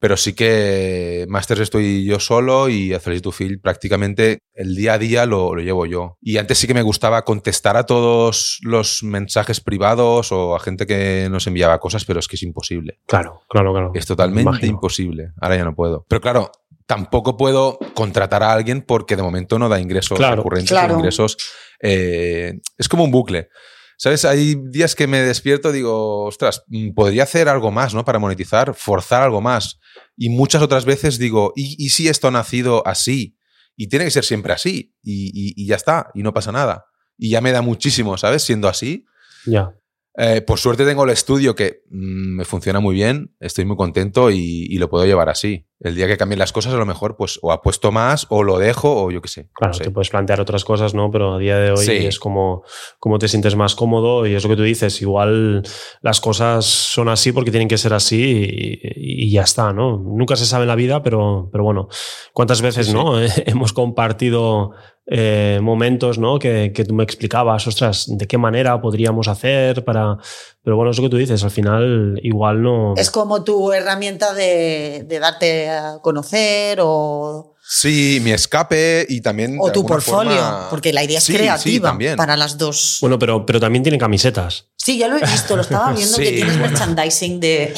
Pero 0.00 0.16
sí 0.16 0.32
que 0.32 1.26
Masters 1.28 1.60
estoy 1.60 2.04
yo 2.04 2.20
solo 2.20 2.68
y 2.68 2.94
Feliz 3.00 3.22
to 3.22 3.32
Feel 3.32 3.60
prácticamente 3.60 4.38
el 4.54 4.76
día 4.76 4.94
a 4.94 4.98
día 4.98 5.26
lo, 5.26 5.54
lo, 5.54 5.60
llevo 5.60 5.86
yo. 5.86 6.18
Y 6.20 6.38
antes 6.38 6.58
sí 6.58 6.66
que 6.66 6.74
me 6.74 6.82
gustaba 6.82 7.24
contestar 7.24 7.76
a 7.76 7.84
todos 7.84 8.60
los 8.62 9.02
mensajes 9.02 9.60
privados 9.60 10.30
o 10.30 10.54
a 10.54 10.60
gente 10.60 10.86
que 10.86 11.28
nos 11.30 11.46
enviaba 11.46 11.80
cosas, 11.80 12.04
pero 12.04 12.20
es 12.20 12.28
que 12.28 12.36
es 12.36 12.42
imposible. 12.42 13.00
Claro, 13.06 13.42
claro, 13.48 13.72
claro. 13.72 13.92
Es 13.94 14.06
totalmente 14.06 14.66
imposible. 14.66 15.32
Ahora 15.40 15.56
ya 15.56 15.64
no 15.64 15.74
puedo. 15.74 16.04
Pero 16.08 16.20
claro, 16.20 16.52
tampoco 16.88 17.36
puedo 17.36 17.78
contratar 17.94 18.42
a 18.42 18.52
alguien 18.52 18.82
porque 18.82 19.14
de 19.14 19.22
momento 19.22 19.58
no 19.58 19.68
da 19.68 19.78
ingresos 19.78 20.18
recurrentes 20.18 20.72
o 20.72 20.96
ingresos. 20.96 21.36
Eh, 21.80 22.60
es 22.76 22.88
como 22.88 23.04
un 23.04 23.10
bucle. 23.10 23.50
¿Sabes? 23.98 24.24
Hay 24.24 24.54
días 24.70 24.94
que 24.94 25.08
me 25.08 25.20
despierto 25.20 25.70
y 25.70 25.72
digo, 25.72 26.24
ostras, 26.24 26.62
podría 26.94 27.24
hacer 27.24 27.48
algo 27.48 27.72
más, 27.72 27.94
¿no? 27.94 28.04
Para 28.04 28.20
monetizar, 28.20 28.72
forzar 28.74 29.22
algo 29.22 29.40
más. 29.40 29.80
Y 30.16 30.28
muchas 30.28 30.62
otras 30.62 30.84
veces 30.84 31.18
digo, 31.18 31.52
¿y, 31.56 31.88
si 31.90 32.06
esto 32.06 32.28
ha 32.28 32.30
nacido 32.30 32.86
así? 32.86 33.36
Y 33.76 33.88
tiene 33.88 34.04
que 34.04 34.12
ser 34.12 34.24
siempre 34.24 34.52
así. 34.52 34.94
Y, 35.02 35.52
y, 35.60 35.66
ya 35.66 35.74
está, 35.74 36.10
y 36.14 36.22
no 36.22 36.32
pasa 36.32 36.52
nada. 36.52 36.86
Y 37.16 37.30
ya 37.30 37.40
me 37.40 37.50
da 37.50 37.60
muchísimo, 37.60 38.16
¿sabes? 38.16 38.44
Siendo 38.44 38.68
así. 38.68 39.04
Ya. 39.46 39.74
Eh, 40.20 40.42
por 40.42 40.58
suerte 40.58 40.84
tengo 40.84 41.04
el 41.04 41.10
estudio 41.10 41.54
que 41.54 41.84
mm, 41.90 42.38
me 42.38 42.44
funciona 42.44 42.80
muy 42.80 42.96
bien, 42.96 43.36
estoy 43.38 43.64
muy 43.64 43.76
contento 43.76 44.32
y, 44.32 44.76
lo 44.76 44.90
puedo 44.90 45.06
llevar 45.06 45.28
así. 45.28 45.66
El 45.78 45.94
día 45.94 46.08
que 46.08 46.16
cambien 46.16 46.40
las 46.40 46.52
cosas, 46.52 46.74
a 46.74 46.76
lo 46.76 46.86
mejor, 46.86 47.16
pues 47.16 47.38
o 47.40 47.52
apuesto 47.52 47.92
más 47.92 48.26
o 48.28 48.42
lo 48.42 48.58
dejo 48.58 49.04
o 49.04 49.10
yo 49.12 49.22
qué 49.22 49.28
sé. 49.28 49.48
Claro, 49.54 49.78
te 49.78 49.92
puedes 49.92 50.10
plantear 50.10 50.40
otras 50.40 50.64
cosas, 50.64 50.92
¿no? 50.92 51.08
Pero 51.12 51.34
a 51.34 51.38
día 51.38 51.56
de 51.56 51.70
hoy 51.70 51.86
es 51.88 52.18
como, 52.18 52.64
como 52.98 53.20
te 53.20 53.28
sientes 53.28 53.54
más 53.54 53.76
cómodo 53.76 54.26
y 54.26 54.34
es 54.34 54.42
lo 54.42 54.50
que 54.50 54.56
tú 54.56 54.62
dices. 54.64 55.00
Igual 55.02 55.62
las 56.00 56.20
cosas 56.20 56.64
son 56.64 57.08
así 57.08 57.30
porque 57.30 57.52
tienen 57.52 57.68
que 57.68 57.78
ser 57.78 57.94
así 57.94 58.80
y, 58.96 59.30
ya 59.30 59.42
está, 59.42 59.72
¿no? 59.72 59.98
Nunca 59.98 60.34
se 60.34 60.46
sabe 60.46 60.64
en 60.64 60.68
la 60.68 60.74
vida, 60.74 61.02
pero, 61.04 61.48
pero 61.52 61.62
bueno, 61.62 61.88
¿cuántas 62.32 62.60
veces, 62.60 62.92
¿no? 62.92 63.20
Hemos 63.46 63.72
compartido 63.72 64.72
eh, 65.10 65.58
momentos 65.62 66.18
¿no? 66.18 66.38
Que, 66.38 66.72
que, 66.74 66.84
tú 66.84 66.94
me 66.94 67.02
explicabas, 67.02 67.66
ostras, 67.66 68.04
de 68.08 68.26
qué 68.26 68.36
manera 68.36 68.80
podríamos 68.80 69.26
hacer 69.28 69.82
para... 69.84 70.18
Pero 70.62 70.76
bueno, 70.76 70.90
es 70.90 70.98
lo 70.98 71.04
que 71.04 71.08
tú 71.08 71.16
dices, 71.16 71.42
al 71.42 71.50
final 71.50 72.20
igual 72.22 72.62
no... 72.62 72.94
Es 72.94 73.10
como 73.10 73.42
tu 73.42 73.72
herramienta 73.72 74.34
de, 74.34 75.04
de 75.06 75.18
darte 75.18 75.70
a 75.70 75.98
conocer 76.02 76.78
o... 76.82 77.54
Sí, 77.70 78.20
mi 78.22 78.32
escape 78.32 79.06
y 79.08 79.20
también... 79.22 79.56
O 79.60 79.72
tu 79.72 79.84
portfolio, 79.84 80.66
porque 80.70 80.92
la 80.92 81.04
idea 81.04 81.18
es 81.18 81.26
creativa 81.26 81.96
para 82.16 82.36
las 82.36 82.58
dos. 82.58 82.98
Bueno, 83.00 83.18
pero, 83.18 83.46
pero 83.46 83.60
también 83.60 83.82
tiene 83.82 83.98
camisetas. 83.98 84.66
Sí, 84.76 84.98
ya 84.98 85.08
lo 85.08 85.16
he 85.16 85.20
visto, 85.20 85.56
lo 85.56 85.62
estaba 85.62 85.92
viendo 85.92 86.16
que 86.18 86.32
tienes 86.32 86.56
merchandising 86.58 87.40
de... 87.40 87.74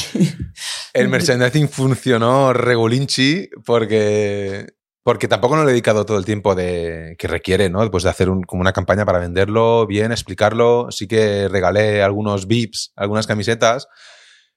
El 0.92 1.08
merchandising 1.08 1.68
funcionó 1.68 2.52
regulinchi 2.52 3.50
porque 3.64 4.79
porque 5.02 5.28
tampoco 5.28 5.56
no 5.56 5.64
le 5.64 5.70
he 5.70 5.72
dedicado 5.72 6.04
todo 6.04 6.18
el 6.18 6.24
tiempo 6.24 6.54
de, 6.54 7.16
que 7.18 7.28
requiere, 7.28 7.70
¿no? 7.70 7.90
Pues 7.90 8.04
de 8.04 8.10
hacer 8.10 8.28
como 8.46 8.60
una 8.60 8.72
campaña 8.72 9.06
para 9.06 9.18
venderlo 9.18 9.86
bien, 9.86 10.12
explicarlo. 10.12 10.88
Sí 10.90 11.06
que 11.08 11.48
regalé 11.48 12.02
algunos 12.02 12.46
VIPs, 12.46 12.92
algunas 12.96 13.26
camisetas. 13.26 13.88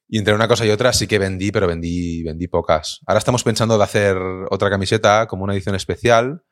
Y 0.08 0.18
entre 0.18 0.34
una 0.34 0.48
cosa 0.48 0.66
y 0.66 0.70
otra 0.70 0.92
sí 0.94 1.08
que 1.08 1.18
vendí, 1.18 1.52
pero 1.52 1.68
vendí, 1.68 2.24
vendí 2.24 2.48
pocas. 2.48 3.00
Ahora 3.08 3.20
estamos 3.20 3.44
pensando 3.44 3.78
de 3.78 3.84
hacer 3.84 4.18
otra 4.50 4.70
camiseta 4.70 5.28
como 5.28 5.46
una 5.46 5.54
edición 5.54 5.76
especial 5.76 6.44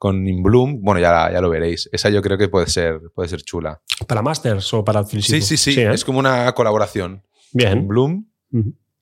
con 0.00 0.26
Inbloom, 0.26 0.80
bueno, 0.80 0.98
ya, 0.98 1.30
ya 1.30 1.42
lo 1.42 1.50
veréis. 1.50 1.88
Esa 1.92 2.08
yo 2.08 2.22
creo 2.22 2.38
que 2.38 2.48
puede 2.48 2.66
ser, 2.68 3.00
puede 3.14 3.28
ser 3.28 3.42
chula. 3.42 3.82
¿Para 4.06 4.22
Masters 4.22 4.72
o 4.72 4.82
para 4.82 5.04
Sí, 5.04 5.42
sí, 5.42 5.58
sí. 5.58 5.78
¿eh? 5.78 5.92
Es 5.92 6.06
como 6.06 6.18
una 6.18 6.50
colaboración. 6.52 7.22
Bien. 7.52 7.86
Bloom, 7.86 8.26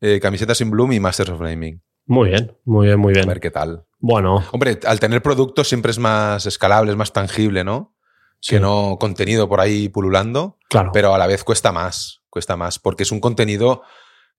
eh, 0.01 0.19
camisetas 0.21 0.61
in 0.61 0.71
Bloom 0.71 0.93
y 0.93 1.01
Masters 1.01 1.31
of 1.31 1.41
Naming. 1.41 1.81
Muy 2.07 2.31
bien, 2.31 2.53
muy 2.65 2.87
bien, 2.89 2.99
muy 2.99 3.13
bien. 3.13 3.27
A 3.27 3.29
ver 3.29 3.39
qué 3.39 3.51
tal. 3.53 3.85
Bueno. 3.99 4.45
Hombre, 4.53 4.79
al 4.87 5.01
tener 5.01 5.23
productos 5.23 5.69
siempre 5.69 5.91
es 5.91 5.99
más 5.99 6.47
escalable, 6.47 6.91
es 6.91 6.97
más 6.97 7.13
tangible, 7.13 7.65
¿no? 7.65 7.95
Que 8.41 8.61
no 8.61 8.97
contenido 9.01 9.49
por 9.49 9.61
ahí 9.61 9.89
pululando. 9.89 10.59
Claro. 10.69 10.91
Pero 10.93 11.15
a 11.15 11.19
la 11.19 11.27
vez 11.27 11.43
cuesta 11.43 11.73
más, 11.73 12.23
cuesta 12.31 12.57
más, 12.57 12.79
porque 12.79 13.03
es 13.03 13.11
un 13.11 13.21
contenido 13.21 13.83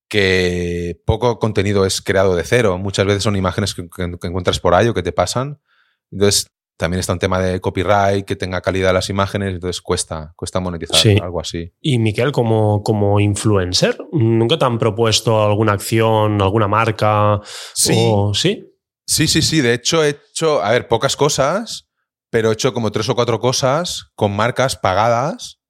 que 0.08 1.00
poco 1.04 1.38
contenido 1.38 1.84
es 1.84 2.00
creado 2.00 2.34
de 2.34 2.44
cero. 2.44 2.78
Muchas 2.78 3.06
veces 3.06 3.22
son 3.22 3.36
imágenes 3.36 3.74
que, 3.74 3.88
que 3.88 4.26
encuentras 4.26 4.58
por 4.58 4.74
ahí 4.74 4.88
o 4.88 4.94
que 4.94 5.02
te 5.02 5.12
pasan. 5.12 5.60
Entonces, 6.10 6.46
también 6.80 7.00
está 7.00 7.12
un 7.12 7.18
tema 7.18 7.38
de 7.40 7.60
copyright, 7.60 8.24
que 8.24 8.36
tenga 8.36 8.62
calidad 8.62 8.94
las 8.94 9.10
imágenes, 9.10 9.52
entonces 9.52 9.82
cuesta, 9.82 10.32
cuesta 10.34 10.60
monetizar 10.60 11.22
algo 11.22 11.38
así. 11.38 11.74
Y 11.78 11.98
Miquel, 11.98 12.32
como, 12.32 12.82
como 12.82 13.20
influencer, 13.20 13.98
¿nunca 14.12 14.58
te 14.58 14.64
han 14.64 14.78
propuesto 14.78 15.44
alguna 15.44 15.72
acción, 15.72 16.40
alguna 16.40 16.68
marca? 16.68 17.38
Sí. 17.74 17.94
¿Sí? 18.32 18.69
Sí, 19.10 19.26
sí, 19.26 19.42
sí. 19.42 19.60
De 19.60 19.74
hecho, 19.74 20.04
he 20.04 20.10
hecho, 20.10 20.62
a 20.62 20.70
ver, 20.70 20.86
pocas 20.86 21.16
cosas, 21.16 21.88
pero 22.30 22.50
he 22.50 22.52
hecho 22.52 22.72
como 22.72 22.92
tres 22.92 23.08
o 23.08 23.16
cuatro 23.16 23.40
cosas 23.40 24.12
con 24.14 24.30
marcas 24.36 24.76
pagadas, 24.76 25.60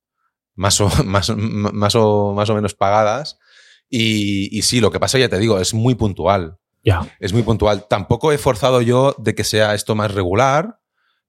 más 0.53 0.79
o, 0.79 0.87
más, 1.05 1.35
más 1.35 1.95
o, 1.95 2.33
más 2.35 2.49
o 2.51 2.55
menos 2.55 2.75
pagadas. 2.75 3.39
Y, 3.89 4.55
y 4.55 4.61
sí, 4.61 4.79
lo 4.79 4.91
que 4.91 4.99
pasa, 4.99 5.17
ya 5.17 5.27
te 5.27 5.39
digo, 5.39 5.59
es 5.59 5.73
muy 5.73 5.95
puntual. 5.95 6.57
Ya. 6.83 7.17
Es 7.19 7.33
muy 7.33 7.41
puntual. 7.41 7.87
Tampoco 7.87 8.31
he 8.31 8.37
forzado 8.37 8.79
yo 8.83 9.15
de 9.17 9.33
que 9.33 9.43
sea 9.43 9.73
esto 9.73 9.95
más 9.95 10.13
regular, 10.13 10.79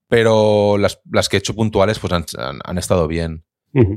pero 0.07 0.76
las, 0.76 1.00
las 1.11 1.31
que 1.31 1.38
he 1.38 1.40
hecho 1.40 1.54
puntuales 1.54 1.99
pues 1.99 2.12
han, 2.12 2.26
han, 2.62 2.76
estado 2.76 3.09
bien. 3.09 3.47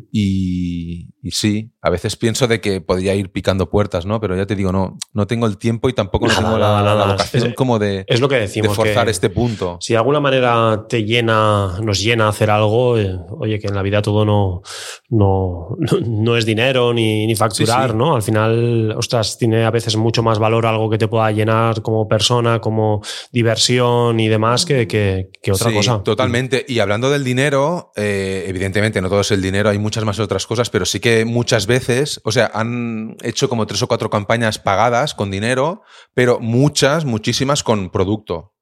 y, 0.10 1.10
y, 1.26 1.32
sí, 1.32 1.72
a 1.82 1.90
veces 1.90 2.16
pienso 2.16 2.48
de 2.48 2.62
que 2.62 2.82
podría 2.82 3.16
ir 3.16 3.32
picando 3.32 3.70
puertas, 3.70 4.06
¿no? 4.06 4.20
Pero 4.20 4.36
ya 4.36 4.46
te 4.46 4.56
digo, 4.56 4.72
no, 4.72 4.98
no 5.14 5.26
tengo 5.26 5.48
el 5.48 5.58
tiempo 5.58 5.90
y 5.90 5.94
tampoco 5.94 6.28
no 6.28 6.36
tengo 6.36 6.58
la, 6.58 6.82
la, 6.82 7.06
vocación 7.06 7.54
como 7.54 7.80
de, 7.80 8.06
es 8.08 8.22
lo 8.22 8.30
que 8.30 8.36
decimos, 8.36 8.70
de 8.70 8.76
forzar 8.76 9.10
este 9.10 9.30
punto. 9.30 9.78
Si 9.82 9.94
de 9.94 9.98
alguna 9.98 10.20
manera 10.20 10.86
te 10.88 11.04
llena, 11.04 11.80
nos 11.82 12.00
llena 12.00 12.30
hacer 12.30 12.50
algo, 12.50 12.98
eh, 12.98 13.18
oye, 13.40 13.60
que 13.60 13.68
en 13.68 13.76
la 13.76 13.82
vida 13.82 14.02
todo 14.02 14.24
no, 14.26 14.62
no, 15.10 15.78
no 16.06 16.38
es 16.38 16.46
dinero 16.46 16.94
ni, 16.94 17.26
ni 17.26 17.36
facturar, 17.36 17.88
sí, 17.88 17.92
sí. 17.94 17.98
¿no? 17.98 18.16
Al 18.16 18.22
final, 18.22 18.94
ostras, 18.98 19.38
tiene 19.38 19.66
a 19.66 19.72
veces 19.72 19.96
mucho 19.96 20.22
más 20.22 20.40
valor 20.40 20.66
algo 20.66 20.90
que 20.90 20.98
te 20.98 21.08
pueda 21.08 21.32
llenar 21.32 21.82
como 21.82 22.08
persona, 22.08 22.60
como 22.60 23.02
diversión 23.32 24.20
y 24.20 24.28
demás 24.28 24.66
que, 24.66 24.88
que, 24.88 25.30
que 25.42 25.52
otra 25.52 25.70
sí, 25.70 25.76
cosa. 25.76 26.04
Totalmente. 26.04 26.66
Y 26.68 26.80
hablando 26.80 27.10
del 27.10 27.24
dinero, 27.24 27.92
eh, 27.96 28.46
evidentemente 28.48 29.02
no 29.02 29.10
todo 29.10 29.22
es 29.22 29.32
el 29.32 29.42
dinero, 29.42 29.70
hay 29.70 29.80
muchas 29.80 30.04
más 30.04 30.20
otras 30.20 30.46
cosas, 30.46 30.70
pero 30.70 30.86
sí 30.86 31.00
que 31.00 31.15
muchas 31.24 31.68
veces, 31.68 32.20
o 32.26 32.32
sea, 32.32 32.52
han 32.54 33.16
hecho 33.22 33.48
como 33.48 33.66
tres 33.66 33.82
o 33.84 33.88
cuatro 33.88 34.10
campañas 34.10 34.60
pagadas 34.60 35.14
con 35.14 35.32
dinero, 35.32 35.84
pero 36.14 36.40
muchas, 36.40 37.06
muchísimas 37.06 37.64
con 37.64 37.90
producto 37.90 38.56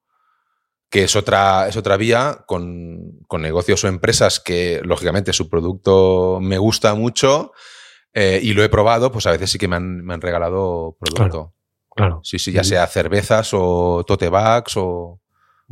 que 0.93 1.05
es 1.05 1.15
otra, 1.15 1.67
es 1.67 1.75
otra 1.75 1.97
vía 1.97 2.43
con, 2.45 3.23
con, 3.27 3.41
negocios 3.41 3.83
o 3.83 3.87
empresas 3.87 4.39
que, 4.39 4.79
lógicamente, 4.83 5.33
su 5.33 5.49
producto 5.49 6.37
me 6.39 6.59
gusta 6.59 6.93
mucho 6.93 7.51
eh, 8.13 8.39
y 8.43 8.53
lo 8.53 8.63
he 8.63 8.69
probado, 8.69 9.11
pues 9.11 9.25
a 9.25 9.31
veces 9.31 9.49
sí 9.49 9.57
que 9.57 9.67
me 9.67 9.75
han, 9.75 10.05
me 10.05 10.13
han 10.13 10.21
regalado 10.21 10.95
producto. 10.99 11.25
Claro, 11.25 11.53
claro. 11.95 12.19
Sí, 12.23 12.37
sí, 12.37 12.51
ya 12.51 12.63
sea 12.63 12.85
cervezas 12.85 13.49
o 13.53 14.03
tote 14.05 14.29
bags 14.29 14.77
o, 14.77 15.22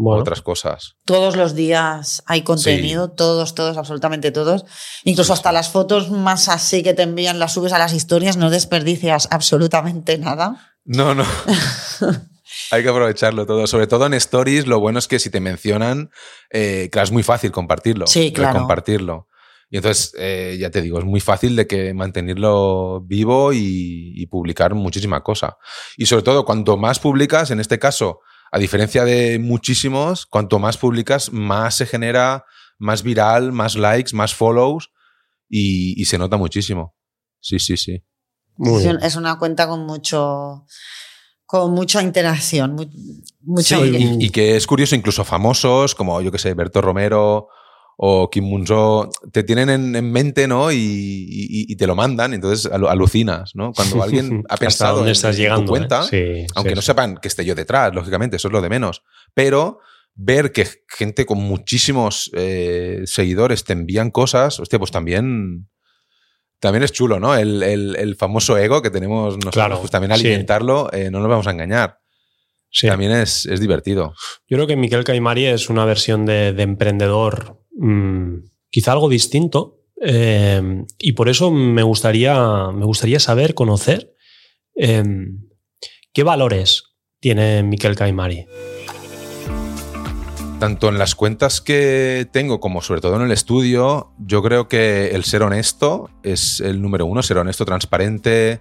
bueno. 0.01 0.21
otras 0.21 0.41
cosas. 0.41 0.95
Todos 1.05 1.35
los 1.35 1.55
días 1.55 2.23
hay 2.25 2.43
contenido, 2.43 3.07
sí. 3.07 3.13
todos, 3.15 3.55
todos, 3.55 3.77
absolutamente 3.77 4.31
todos. 4.31 4.65
Incluso 5.03 5.33
hasta 5.33 5.51
las 5.51 5.69
fotos 5.69 6.11
más 6.11 6.49
así 6.49 6.83
que 6.83 6.93
te 6.93 7.03
envían, 7.03 7.39
las 7.39 7.53
subes 7.53 7.73
a 7.73 7.77
las 7.77 7.93
historias, 7.93 8.37
no 8.37 8.49
desperdicias 8.49 9.27
absolutamente 9.31 10.17
nada. 10.17 10.73
No, 10.85 11.15
no. 11.15 11.25
Hay 12.71 12.83
que 12.83 12.89
aprovecharlo 12.89 13.45
todo. 13.45 13.67
Sobre 13.67 13.87
todo 13.87 14.05
en 14.05 14.13
stories, 14.13 14.67
lo 14.67 14.79
bueno 14.79 14.99
es 14.99 15.07
que 15.07 15.19
si 15.19 15.29
te 15.29 15.39
mencionan, 15.39 16.09
eh, 16.49 16.89
claro, 16.91 17.05
es 17.05 17.11
muy 17.11 17.23
fácil 17.23 17.51
compartirlo. 17.51 18.07
Sí, 18.07 18.31
claro. 18.33 18.59
Compartirlo. 18.59 19.27
Y 19.69 19.77
entonces, 19.77 20.13
eh, 20.17 20.57
ya 20.59 20.69
te 20.69 20.81
digo, 20.81 20.99
es 20.99 21.05
muy 21.05 21.21
fácil 21.21 21.55
de 21.55 21.65
que 21.65 21.93
mantenerlo 21.93 23.01
vivo 23.01 23.53
y, 23.53 24.11
y, 24.15 24.25
publicar 24.27 24.73
muchísima 24.73 25.23
cosa. 25.23 25.57
Y 25.95 26.07
sobre 26.07 26.23
todo, 26.23 26.43
cuanto 26.43 26.75
más 26.75 26.99
publicas, 26.99 27.51
en 27.51 27.61
este 27.61 27.79
caso, 27.79 28.19
a 28.51 28.59
diferencia 28.59 29.05
de 29.05 29.39
muchísimos, 29.39 30.25
cuanto 30.25 30.59
más 30.59 30.77
publicas, 30.77 31.31
más 31.31 31.75
se 31.75 31.85
genera, 31.85 32.45
más 32.77 33.01
viral, 33.01 33.51
más 33.53 33.75
likes, 33.75 34.13
más 34.15 34.35
follows 34.35 34.91
y, 35.49 35.99
y 35.99 36.05
se 36.05 36.17
nota 36.17 36.37
muchísimo. 36.37 36.95
Sí, 37.39 37.59
sí, 37.59 37.77
sí. 37.77 38.03
Muy 38.57 38.83
es 39.01 39.15
una 39.15 39.39
cuenta 39.39 39.67
con 39.67 39.85
mucho 39.85 40.65
con 41.45 41.71
mucha 41.71 42.01
interacción. 42.01 42.75
Mucho 43.41 43.83
sí, 43.83 44.17
y, 44.19 44.25
y, 44.25 44.29
que 44.29 44.55
es 44.55 44.67
curioso, 44.67 44.95
incluso 44.95 45.23
famosos 45.25 45.95
como, 45.95 46.21
yo 46.21 46.31
que 46.31 46.37
sé, 46.37 46.53
Berto 46.53 46.81
Romero 46.81 47.47
o 48.03 48.31
Kim 48.31 48.45
Munzo, 48.45 49.11
te 49.31 49.43
tienen 49.43 49.69
en, 49.69 49.95
en 49.95 50.11
mente, 50.11 50.47
¿no? 50.47 50.71
Y, 50.71 50.75
y, 50.75 51.71
y, 51.71 51.75
te 51.75 51.85
lo 51.85 51.95
mandan, 51.95 52.33
entonces 52.33 52.71
alucinas, 52.71 53.51
¿no? 53.53 53.73
Cuando 53.73 54.01
alguien 54.03 54.43
ha 54.49 54.57
pensado 54.57 54.97
dónde 54.97 55.11
estás 55.11 55.35
en, 55.35 55.43
llegando, 55.43 55.65
tu 55.65 55.69
cuenta, 55.69 56.07
¿eh? 56.11 56.47
sí, 56.47 56.53
aunque 56.55 56.71
sí, 56.71 56.75
no 56.75 56.81
sí. 56.81 56.87
sepan 56.87 57.17
que 57.17 57.27
esté 57.27 57.45
yo 57.45 57.53
detrás, 57.53 57.93
lógicamente, 57.93 58.37
eso 58.37 58.47
es 58.47 58.53
lo 58.53 58.59
de 58.59 58.69
menos. 58.69 59.03
Pero 59.35 59.81
ver 60.15 60.51
que 60.51 60.67
gente 60.87 61.27
con 61.27 61.37
muchísimos 61.37 62.31
eh, 62.33 63.01
seguidores 63.05 63.65
te 63.65 63.73
envían 63.73 64.09
cosas, 64.09 64.59
hostia, 64.59 64.79
pues 64.79 64.89
también 64.89 65.69
también 66.59 66.81
es 66.81 66.91
chulo, 66.91 67.19
¿no? 67.19 67.35
El, 67.35 67.61
el, 67.61 67.95
el, 67.97 68.15
famoso 68.15 68.57
ego 68.57 68.81
que 68.81 68.89
tenemos 68.89 69.35
nosotros, 69.35 69.53
claro, 69.53 69.79
pues 69.79 69.91
también 69.91 70.11
alimentarlo, 70.11 70.89
sí. 70.91 71.01
eh, 71.01 71.11
no 71.11 71.19
nos 71.19 71.29
vamos 71.29 71.45
a 71.45 71.51
engañar. 71.51 72.00
Sí. 72.71 72.87
También 72.87 73.11
es, 73.11 73.45
es, 73.45 73.59
divertido. 73.59 74.13
Yo 74.47 74.57
creo 74.57 74.67
que 74.67 74.77
Miquel 74.77 75.03
Caimari 75.03 75.45
es 75.45 75.69
una 75.69 75.83
versión 75.85 76.25
de, 76.25 76.53
de 76.53 76.63
emprendedor 76.63 77.61
mmm, 77.77 78.37
quizá 78.69 78.93
algo 78.93 79.09
distinto 79.09 79.81
eh, 80.01 80.83
y 80.97 81.11
por 81.11 81.29
eso 81.29 81.51
me 81.51 81.83
gustaría, 81.83 82.71
me 82.71 82.85
gustaría 82.85 83.19
saber, 83.19 83.53
conocer 83.53 84.15
eh, 84.75 85.03
qué 86.13 86.23
valores 86.23 86.95
tiene 87.19 87.61
Miquel 87.61 87.95
Caimari 87.95 88.47
tanto 90.61 90.89
en 90.89 90.99
las 90.99 91.15
cuentas 91.15 91.59
que 91.59 92.27
tengo 92.31 92.59
como 92.59 92.83
sobre 92.83 93.01
todo 93.01 93.15
en 93.15 93.23
el 93.23 93.31
estudio, 93.31 94.13
yo 94.19 94.43
creo 94.43 94.67
que 94.67 95.07
el 95.07 95.23
ser 95.23 95.41
honesto 95.41 96.11
es 96.21 96.59
el 96.59 96.83
número 96.83 97.07
uno, 97.07 97.23
ser 97.23 97.39
honesto, 97.39 97.65
transparente, 97.65 98.59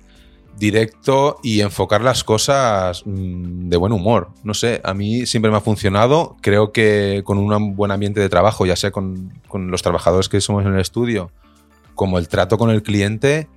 directo 0.59 1.39
y 1.43 1.61
enfocar 1.61 2.03
las 2.03 2.25
cosas 2.25 3.03
mm, 3.07 3.69
de 3.69 3.77
buen 3.77 3.93
humor. 3.93 4.31
No 4.45 4.55
sé, 4.55 4.81
a 4.85 4.95
mí 4.95 5.27
siempre 5.27 5.51
me 5.51 5.57
ha 5.57 5.61
funcionado, 5.61 6.37
creo 6.41 6.73
que 6.73 7.23
con 7.25 7.39
un 7.39 7.77
buen 7.77 7.91
ambiente 7.91 8.21
de 8.21 8.29
trabajo, 8.29 8.67
ya 8.67 8.77
sea 8.77 8.91
con, 8.91 9.33
con 9.49 9.71
los 9.71 9.83
trabajadores 9.83 10.29
que 10.29 10.41
somos 10.41 10.65
en 10.65 10.75
el 10.75 10.81
estudio, 10.81 11.31
como 11.95 12.19
el 12.19 12.29
trato 12.29 12.59
con 12.59 12.71
el 12.71 12.83
cliente, 12.83 13.49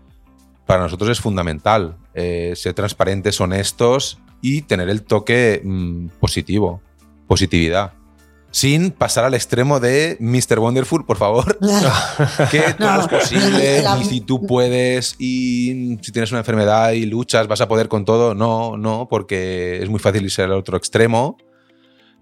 para 0.66 0.84
nosotros 0.84 1.10
es 1.10 1.20
fundamental. 1.20 1.98
Eh, 2.14 2.54
ser 2.56 2.74
transparentes, 2.74 3.42
honestos 3.42 4.20
y 4.42 4.62
tener 4.62 4.90
el 4.90 5.04
toque 5.04 5.62
mmm, 5.64 6.08
positivo, 6.20 6.82
positividad 7.28 7.94
sin 8.54 8.92
pasar 8.92 9.26
al 9.26 9.34
extremo 9.34 9.80
de 9.80 10.16
Mr. 10.20 10.60
Wonderful, 10.60 11.06
por 11.06 11.18
favor. 11.18 11.58
que 12.52 12.62
todo 12.78 12.94
no, 12.94 13.02
es 13.02 13.08
posible 13.08 13.82
la... 13.82 13.98
y 14.00 14.06
si 14.06 14.22
tú 14.22 14.46
puedes 14.46 15.16
y 15.18 15.98
si 16.02 16.12
tienes 16.12 16.32
una 16.32 16.42
enfermedad 16.42 16.92
y 16.92 17.08
luchas 17.08 17.48
vas 17.48 17.62
a 17.62 17.68
poder 17.68 17.88
con 17.90 18.06
todo. 18.06 18.36
No, 18.36 18.78
no, 18.78 19.08
porque 19.10 19.82
es 19.82 19.90
muy 19.90 20.00
fácil 20.00 20.24
irse 20.24 20.44
al 20.44 20.52
otro 20.52 20.78
extremo, 20.78 21.36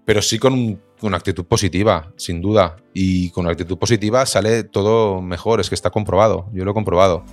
pero 0.06 0.22
sí 0.22 0.38
con 0.38 0.80
una 1.02 1.18
actitud 1.18 1.44
positiva, 1.44 2.10
sin 2.16 2.40
duda. 2.40 2.76
Y 2.94 3.28
con 3.30 3.44
una 3.44 3.52
actitud 3.52 3.76
positiva 3.76 4.24
sale 4.24 4.64
todo 4.64 5.20
mejor, 5.20 5.60
es 5.60 5.68
que 5.68 5.74
está 5.74 5.90
comprobado, 5.90 6.48
yo 6.54 6.64
lo 6.64 6.70
he 6.70 6.74
comprobado. 6.74 7.24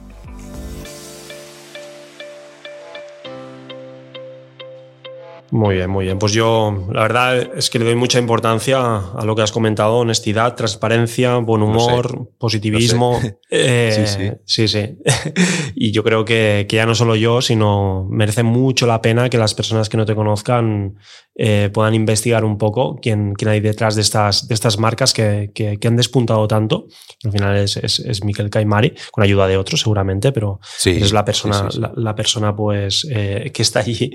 Muy 5.51 5.75
bien, 5.75 5.89
muy 5.89 6.05
bien. 6.05 6.19
Pues 6.19 6.33
yo, 6.33 6.87
la 6.91 7.01
verdad 7.01 7.57
es 7.57 7.69
que 7.69 7.79
le 7.79 7.85
doy 7.85 7.95
mucha 7.95 8.19
importancia 8.19 8.79
a 8.97 9.25
lo 9.25 9.35
que 9.35 9.41
has 9.41 9.51
comentado: 9.51 9.97
honestidad, 9.97 10.55
transparencia, 10.55 11.37
buen 11.37 11.61
humor, 11.61 12.17
no 12.17 12.23
sé. 12.23 12.29
positivismo. 12.37 13.09
No 13.19 13.21
sé. 13.21 13.37
eh, 13.49 14.05
sí, 14.07 14.31
sí. 14.45 14.67
sí, 14.67 14.67
sí. 14.67 14.97
y 15.75 15.91
yo 15.91 16.03
creo 16.03 16.23
que, 16.23 16.67
que, 16.69 16.75
ya 16.75 16.85
no 16.85 16.93
solo 16.93 17.15
yo, 17.15 17.41
sino 17.41 18.07
merece 18.09 18.43
mucho 18.43 18.85
la 18.85 19.01
pena 19.01 19.29
que 19.29 19.37
las 19.37 19.55
personas 19.55 19.89
que 19.89 19.97
no 19.97 20.05
te 20.05 20.15
conozcan 20.15 20.95
eh, 21.41 21.69
puedan 21.73 21.93
investigar 21.93 22.43
un 22.43 22.57
poco 22.57 22.99
quién, 23.01 23.33
quién, 23.33 23.47
hay 23.47 23.61
detrás 23.61 23.95
de 23.95 24.01
estas, 24.01 24.49
de 24.49 24.53
estas 24.53 24.77
marcas 24.77 25.13
que, 25.13 25.51
que, 25.55 25.77
que 25.77 25.87
han 25.87 25.95
despuntado 25.95 26.45
tanto. 26.49 26.87
Al 27.23 27.31
final 27.31 27.55
es, 27.55 27.77
es, 27.77 27.99
es 27.99 28.25
Miquel 28.25 28.49
Caimari, 28.49 28.93
con 29.09 29.23
ayuda 29.23 29.47
de 29.47 29.55
otros 29.55 29.79
seguramente, 29.79 30.33
pero 30.33 30.59
sí, 30.61 30.89
es 30.89 31.13
la 31.13 31.23
persona, 31.23 31.69
la, 31.77 31.93
la, 31.95 32.13
persona 32.13 32.53
pues, 32.53 33.07
eh, 33.09 33.51
que 33.53 33.61
está 33.61 33.79
allí. 33.79 34.11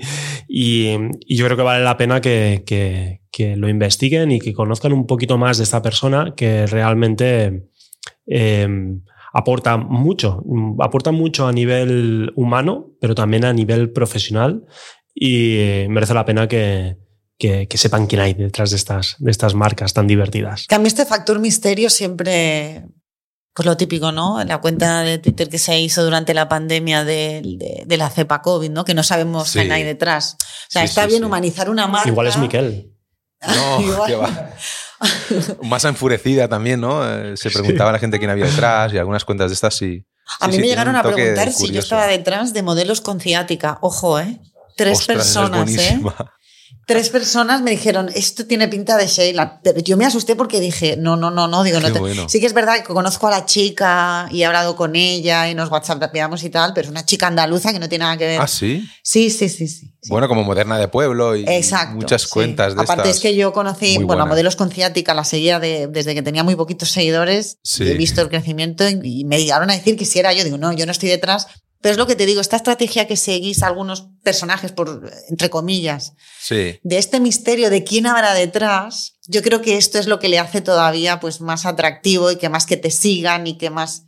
Y 0.47 0.95
y 1.25 1.37
yo 1.37 1.45
creo 1.45 1.57
que 1.57 1.63
vale 1.63 1.83
la 1.83 1.97
pena 1.97 2.21
que, 2.21 2.63
que, 2.65 3.21
que, 3.31 3.55
lo 3.55 3.69
investiguen 3.69 4.31
y 4.31 4.39
que 4.39 4.53
conozcan 4.53 4.93
un 4.93 5.07
poquito 5.07 5.37
más 5.37 5.57
de 5.57 5.63
esta 5.63 5.81
persona 5.81 6.33
que 6.35 6.67
realmente 6.67 7.69
eh, 8.27 8.67
aporta 9.33 9.77
mucho, 9.77 10.43
aporta 10.79 11.11
mucho 11.11 11.47
a 11.47 11.51
nivel 11.51 12.31
humano, 12.35 12.91
pero 13.01 13.15
también 13.15 13.43
a 13.43 13.53
nivel 13.53 13.91
profesional 13.91 14.65
y 15.13 15.85
merece 15.89 16.13
la 16.13 16.25
pena 16.25 16.47
que, 16.47 16.97
que, 17.37 17.67
que, 17.67 17.77
sepan 17.77 18.07
quién 18.07 18.21
hay 18.21 18.33
detrás 18.33 18.69
de 18.69 18.77
estas, 18.77 19.15
de 19.19 19.31
estas 19.31 19.53
marcas 19.53 19.93
tan 19.93 20.07
divertidas. 20.07 20.67
Que 20.67 20.75
a 20.75 20.79
mí 20.79 20.87
este 20.87 21.05
factor 21.05 21.39
misterio 21.39 21.89
siempre, 21.89 22.85
pues 23.55 23.65
lo 23.65 23.77
típico, 23.77 24.11
¿no? 24.11 24.43
La 24.43 24.59
cuenta 24.59 25.01
de 25.01 25.17
Twitter 25.17 25.47
que 25.47 25.57
se 25.57 25.79
hizo 25.79 26.03
durante 26.03 26.33
la 26.33 26.49
pandemia 26.49 27.05
de, 27.05 27.41
de, 27.41 27.83
de 27.85 27.97
la 27.97 28.09
cepa 28.09 28.41
COVID, 28.41 28.69
¿no? 28.69 28.83
Que 28.83 28.93
no 28.93 29.01
sabemos 29.01 29.47
sí. 29.47 29.59
quién 29.59 29.71
hay 29.71 29.83
detrás. 29.83 30.35
O 30.41 30.71
sea, 30.71 30.81
sí, 30.81 30.87
está 30.87 31.03
sí, 31.03 31.11
bien 31.11 31.23
humanizar 31.23 31.69
una 31.69 31.87
marca. 31.87 32.09
Igual 32.09 32.27
es 32.27 32.37
Miquel. 32.37 32.91
No, 33.47 34.05
qué 34.07 34.15
va. 34.15 34.49
Más 35.61 35.85
enfurecida 35.85 36.47
también, 36.47 36.81
¿no? 36.81 37.07
Eh, 37.07 37.37
se 37.37 37.51
preguntaba 37.51 37.91
a 37.91 37.93
la 37.93 37.99
gente 37.99 38.17
quién 38.17 38.31
había 38.31 38.45
detrás 38.45 38.91
y 38.91 38.97
algunas 38.97 39.23
cuentas 39.23 39.51
de 39.51 39.53
estas 39.53 39.75
sí. 39.75 40.03
A 40.39 40.47
mí 40.47 40.57
me 40.57 40.67
llegaron 40.67 40.95
a 40.95 41.03
preguntar 41.03 41.51
si 41.51 41.71
yo 41.71 41.79
estaba 41.79 42.07
detrás 42.07 42.53
de 42.53 42.63
modelos 42.63 43.01
con 43.01 43.19
ciática. 43.19 43.77
Ojo, 43.81 44.19
¿eh? 44.19 44.39
Tres 44.75 44.99
Ostras, 44.99 45.17
personas, 45.17 45.69
¿eh? 45.69 46.01
Tres 46.87 47.09
personas 47.09 47.61
me 47.61 47.71
dijeron, 47.71 48.09
esto 48.13 48.45
tiene 48.45 48.67
pinta 48.67 48.95
de 48.97 49.07
Sheila. 49.07 49.59
Pero 49.63 49.79
yo 49.79 49.97
me 49.97 50.05
asusté 50.05 50.35
porque 50.35 50.59
dije, 50.59 50.97
no, 50.97 51.15
no, 51.15 51.31
no, 51.31 51.47
no, 51.47 51.63
digo, 51.63 51.79
no 51.79 51.91
te... 51.91 51.99
bueno. 51.99 52.29
Sí 52.29 52.39
que 52.39 52.45
es 52.45 52.53
verdad 52.53 52.77
que 52.77 52.93
conozco 52.93 53.27
a 53.27 53.31
la 53.31 53.45
chica 53.45 54.27
y 54.31 54.41
he 54.41 54.45
hablado 54.45 54.75
con 54.75 54.95
ella 54.95 55.49
y 55.49 55.55
nos 55.55 55.69
WhatsAppamos 55.71 56.43
y 56.43 56.49
tal, 56.49 56.73
pero 56.73 56.85
es 56.85 56.91
una 56.91 57.05
chica 57.05 57.27
andaluza 57.27 57.73
que 57.73 57.79
no 57.79 57.89
tiene 57.89 58.03
nada 58.05 58.17
que 58.17 58.25
ver. 58.27 58.41
¿Ah, 58.41 58.47
sí? 58.47 58.87
Sí, 59.03 59.29
sí, 59.29 59.49
sí, 59.49 59.67
sí. 59.67 59.87
sí. 60.01 60.09
Bueno, 60.09 60.27
como 60.27 60.43
moderna 60.43 60.77
de 60.77 60.87
pueblo 60.87 61.35
y 61.35 61.43
Exacto, 61.47 61.95
muchas 61.95 62.23
sí. 62.23 62.27
cuentas 62.29 62.75
de 62.75 62.81
Aparte 62.83 63.03
estas 63.09 63.15
es 63.17 63.21
que 63.21 63.35
yo 63.35 63.51
conocí, 63.53 63.97
bueno, 64.03 64.23
a 64.23 64.25
modelos 64.27 64.55
con 64.55 64.69
ciática, 64.69 65.13
la 65.13 65.23
seguía 65.23 65.59
de- 65.59 65.87
desde 65.87 66.13
que 66.13 66.21
tenía 66.21 66.43
muy 66.43 66.55
poquitos 66.55 66.91
seguidores, 66.91 67.57
Sí. 67.63 67.83
he 67.89 67.95
visto 67.95 68.21
el 68.21 68.29
crecimiento 68.29 68.87
y, 68.87 68.99
y 69.21 69.25
me 69.25 69.39
llegaron 69.39 69.69
a 69.71 69.73
decir 69.73 69.97
que 69.97 70.05
si 70.05 70.19
era 70.19 70.33
yo, 70.33 70.43
digo, 70.43 70.57
no, 70.57 70.71
yo 70.73 70.85
no 70.85 70.91
estoy 70.91 71.09
detrás. 71.09 71.47
Pero 71.81 71.91
es 71.93 71.97
lo 71.97 72.07
que 72.07 72.15
te 72.15 72.25
digo, 72.25 72.41
esta 72.41 72.55
estrategia 72.55 73.05
que 73.07 73.15
seguís 73.17 73.61
algunos 73.61 74.07
personajes, 74.23 74.71
por, 74.71 75.11
entre 75.29 75.49
comillas, 75.49 76.13
Sí, 76.41 76.79
de 76.83 76.97
este 76.97 77.19
misterio 77.19 77.69
de 77.69 77.83
quién 77.83 78.05
habrá 78.07 78.33
detrás, 78.33 79.17
yo 79.27 79.41
creo 79.41 79.61
que 79.61 79.77
esto 79.77 79.99
es 79.99 80.07
lo 80.07 80.19
que 80.19 80.29
le 80.29 80.39
hace 80.39 80.61
todavía 80.61 81.19
pues 81.19 81.41
más 81.41 81.65
atractivo 81.65 82.31
y 82.31 82.37
que 82.37 82.49
más 82.49 82.65
que 82.65 82.77
te 82.77 82.89
sigan 82.91 83.45
y 83.47 83.57
que 83.57 83.69
más 83.69 84.03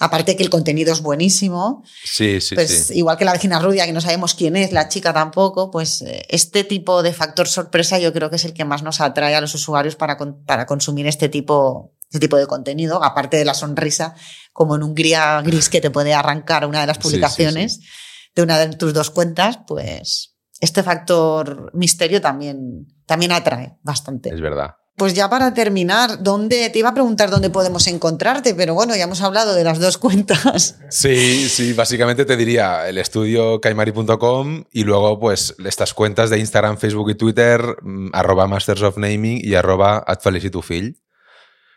aparte 0.00 0.36
que 0.36 0.44
el 0.44 0.48
contenido 0.50 0.92
es 0.92 1.00
buenísimo, 1.02 1.82
sí, 2.04 2.40
sí, 2.40 2.54
pues 2.54 2.86
sí. 2.86 2.98
igual 2.98 3.18
que 3.18 3.24
la 3.24 3.32
vecina 3.32 3.58
rubia 3.58 3.84
que 3.84 3.92
no 3.92 4.00
sabemos 4.00 4.34
quién 4.34 4.54
es, 4.56 4.70
la 4.70 4.88
chica 4.88 5.12
tampoco, 5.12 5.70
pues 5.72 6.02
eh, 6.02 6.24
este 6.28 6.62
tipo 6.62 7.02
de 7.02 7.12
factor 7.12 7.48
sorpresa 7.48 7.98
yo 7.98 8.12
creo 8.12 8.30
que 8.30 8.36
es 8.36 8.44
el 8.44 8.54
que 8.54 8.64
más 8.64 8.82
nos 8.84 9.00
atrae 9.00 9.34
a 9.34 9.40
los 9.40 9.54
usuarios 9.56 9.96
para, 9.96 10.16
con- 10.16 10.44
para 10.44 10.66
consumir 10.66 11.06
este 11.08 11.28
tipo 11.28 11.92
este 12.08 12.20
tipo 12.20 12.36
de 12.36 12.46
contenido, 12.46 13.04
aparte 13.04 13.36
de 13.36 13.44
la 13.44 13.54
sonrisa, 13.54 14.14
como 14.52 14.76
en 14.76 14.82
un 14.82 14.94
gría 14.94 15.40
gris 15.42 15.68
que 15.68 15.80
te 15.80 15.90
puede 15.90 16.14
arrancar 16.14 16.66
una 16.66 16.80
de 16.80 16.86
las 16.86 16.96
Sí, 16.96 17.02
sí, 17.02 17.08
publicaciones 17.08 17.80
de 18.34 18.42
una 18.42 18.58
de 18.58 18.74
tus 18.76 18.94
dos 18.94 19.10
cuentas, 19.10 19.58
pues 19.66 20.36
este 20.60 20.82
factor 20.82 21.70
misterio 21.74 22.20
también, 22.20 22.86
también 23.06 23.32
atrae 23.32 23.76
bastante. 23.82 24.30
Es 24.30 24.40
verdad. 24.40 24.74
Pues 24.96 25.14
ya 25.14 25.30
para 25.30 25.54
terminar, 25.54 26.24
¿dónde 26.24 26.70
te 26.70 26.80
iba 26.80 26.88
a 26.88 26.94
preguntar 26.94 27.30
dónde 27.30 27.50
podemos 27.50 27.86
encontrarte? 27.86 28.56
Pero 28.56 28.74
bueno, 28.74 28.96
ya 28.96 29.04
hemos 29.04 29.20
hablado 29.20 29.54
de 29.54 29.62
las 29.62 29.78
dos 29.78 29.96
cuentas. 29.96 30.76
Sí, 30.90 31.48
sí, 31.48 31.72
básicamente 31.72 32.24
te 32.24 32.36
diría 32.36 32.88
el 32.88 32.98
estudio 32.98 33.60
kaimari.com 33.60 34.64
y 34.72 34.82
luego 34.82 35.20
pues 35.20 35.54
estas 35.64 35.94
cuentas 35.94 36.30
de 36.30 36.40
Instagram, 36.40 36.78
Facebook 36.78 37.10
y 37.10 37.14
Twitter, 37.14 37.60
mm, 37.82 38.08
arroba 38.12 38.48
Masters 38.48 38.82
of 38.82 38.96
Naming 38.96 39.40
y 39.40 39.54
arroba 39.54 40.04
@felicitufill. 40.20 41.00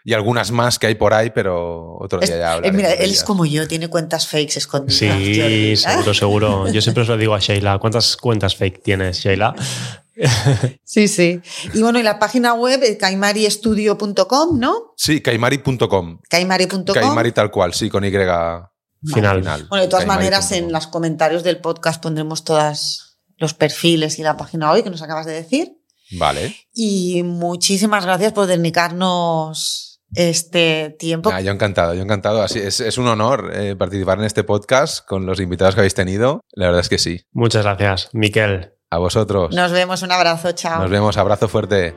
Y 0.03 0.13
algunas 0.13 0.51
más 0.51 0.79
que 0.79 0.87
hay 0.87 0.95
por 0.95 1.13
ahí, 1.13 1.29
pero 1.29 1.97
otro 1.99 2.19
día 2.19 2.29
ya 2.29 2.35
eh, 2.35 2.43
hablaremos 2.43 2.77
mira, 2.77 2.93
él 2.93 3.11
es 3.11 3.23
como 3.23 3.45
yo, 3.45 3.67
tiene 3.67 3.87
cuentas 3.87 4.27
fakes 4.27 4.57
escondidas. 4.57 4.97
Sí, 4.97 5.39
Jordi. 5.39 5.77
seguro, 5.77 6.13
seguro. 6.13 6.71
Yo 6.71 6.81
siempre 6.81 7.03
os 7.03 7.09
lo 7.09 7.17
digo 7.17 7.35
a 7.35 7.39
Sheila. 7.39 7.77
¿Cuántas 7.79 8.17
cuentas 8.17 8.55
fake 8.55 8.81
tienes, 8.83 9.19
Sheila? 9.19 9.55
Sí, 10.83 11.07
sí. 11.07 11.41
Y 11.73 11.81
bueno, 11.81 11.97
y 11.97 12.03
la 12.03 12.19
página 12.19 12.53
web 12.53 12.81
es 12.83 12.97
caimaristudio.com, 12.97 14.59
¿no? 14.59 14.93
Sí, 14.97 15.21
kaimari.com. 15.21 16.19
Caimari.com. 16.29 16.83
Kaimari 16.93 17.31
tal 17.31 17.49
cual, 17.49 17.73
sí, 17.73 17.89
con 17.89 18.03
Y 18.05 18.11
Final. 18.11 19.65
Bueno, 19.69 19.83
de 19.83 19.87
todas 19.87 20.05
maneras, 20.05 20.51
en 20.51 20.71
los 20.71 20.87
comentarios 20.87 21.43
del 21.43 21.57
podcast 21.57 22.01
pondremos 22.03 22.43
todos 22.43 23.17
los 23.37 23.53
perfiles 23.55 24.19
y 24.19 24.23
la 24.23 24.37
página 24.37 24.71
web 24.71 24.83
que 24.83 24.91
nos 24.91 25.01
acabas 25.01 25.25
de 25.25 25.33
decir. 25.33 25.77
Vale. 26.11 26.55
Y 26.73 27.23
muchísimas 27.23 28.05
gracias 28.05 28.33
por 28.33 28.45
dedicarnos 28.45 29.90
este 30.15 30.95
tiempo. 30.97 31.31
Ah, 31.33 31.41
yo 31.41 31.51
encantado, 31.51 31.93
yo 31.93 32.01
encantado. 32.01 32.41
Así, 32.41 32.59
es, 32.59 32.79
es 32.79 32.97
un 32.97 33.07
honor 33.07 33.51
eh, 33.53 33.75
participar 33.75 34.19
en 34.19 34.25
este 34.25 34.43
podcast 34.43 35.05
con 35.05 35.25
los 35.25 35.39
invitados 35.39 35.75
que 35.75 35.81
habéis 35.81 35.93
tenido. 35.93 36.41
La 36.53 36.67
verdad 36.67 36.81
es 36.81 36.89
que 36.89 36.97
sí. 36.97 37.21
Muchas 37.31 37.63
gracias, 37.63 38.09
Miquel. 38.13 38.73
A 38.89 38.97
vosotros. 38.97 39.55
Nos 39.55 39.71
vemos, 39.71 40.01
un 40.01 40.11
abrazo, 40.11 40.51
chao. 40.51 40.81
Nos 40.81 40.89
vemos, 40.89 41.17
abrazo 41.17 41.47
fuerte. 41.47 41.95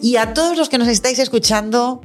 Y 0.00 0.16
a 0.16 0.32
todos 0.32 0.56
los 0.56 0.68
que 0.68 0.78
nos 0.78 0.86
estáis 0.86 1.18
escuchando, 1.18 2.00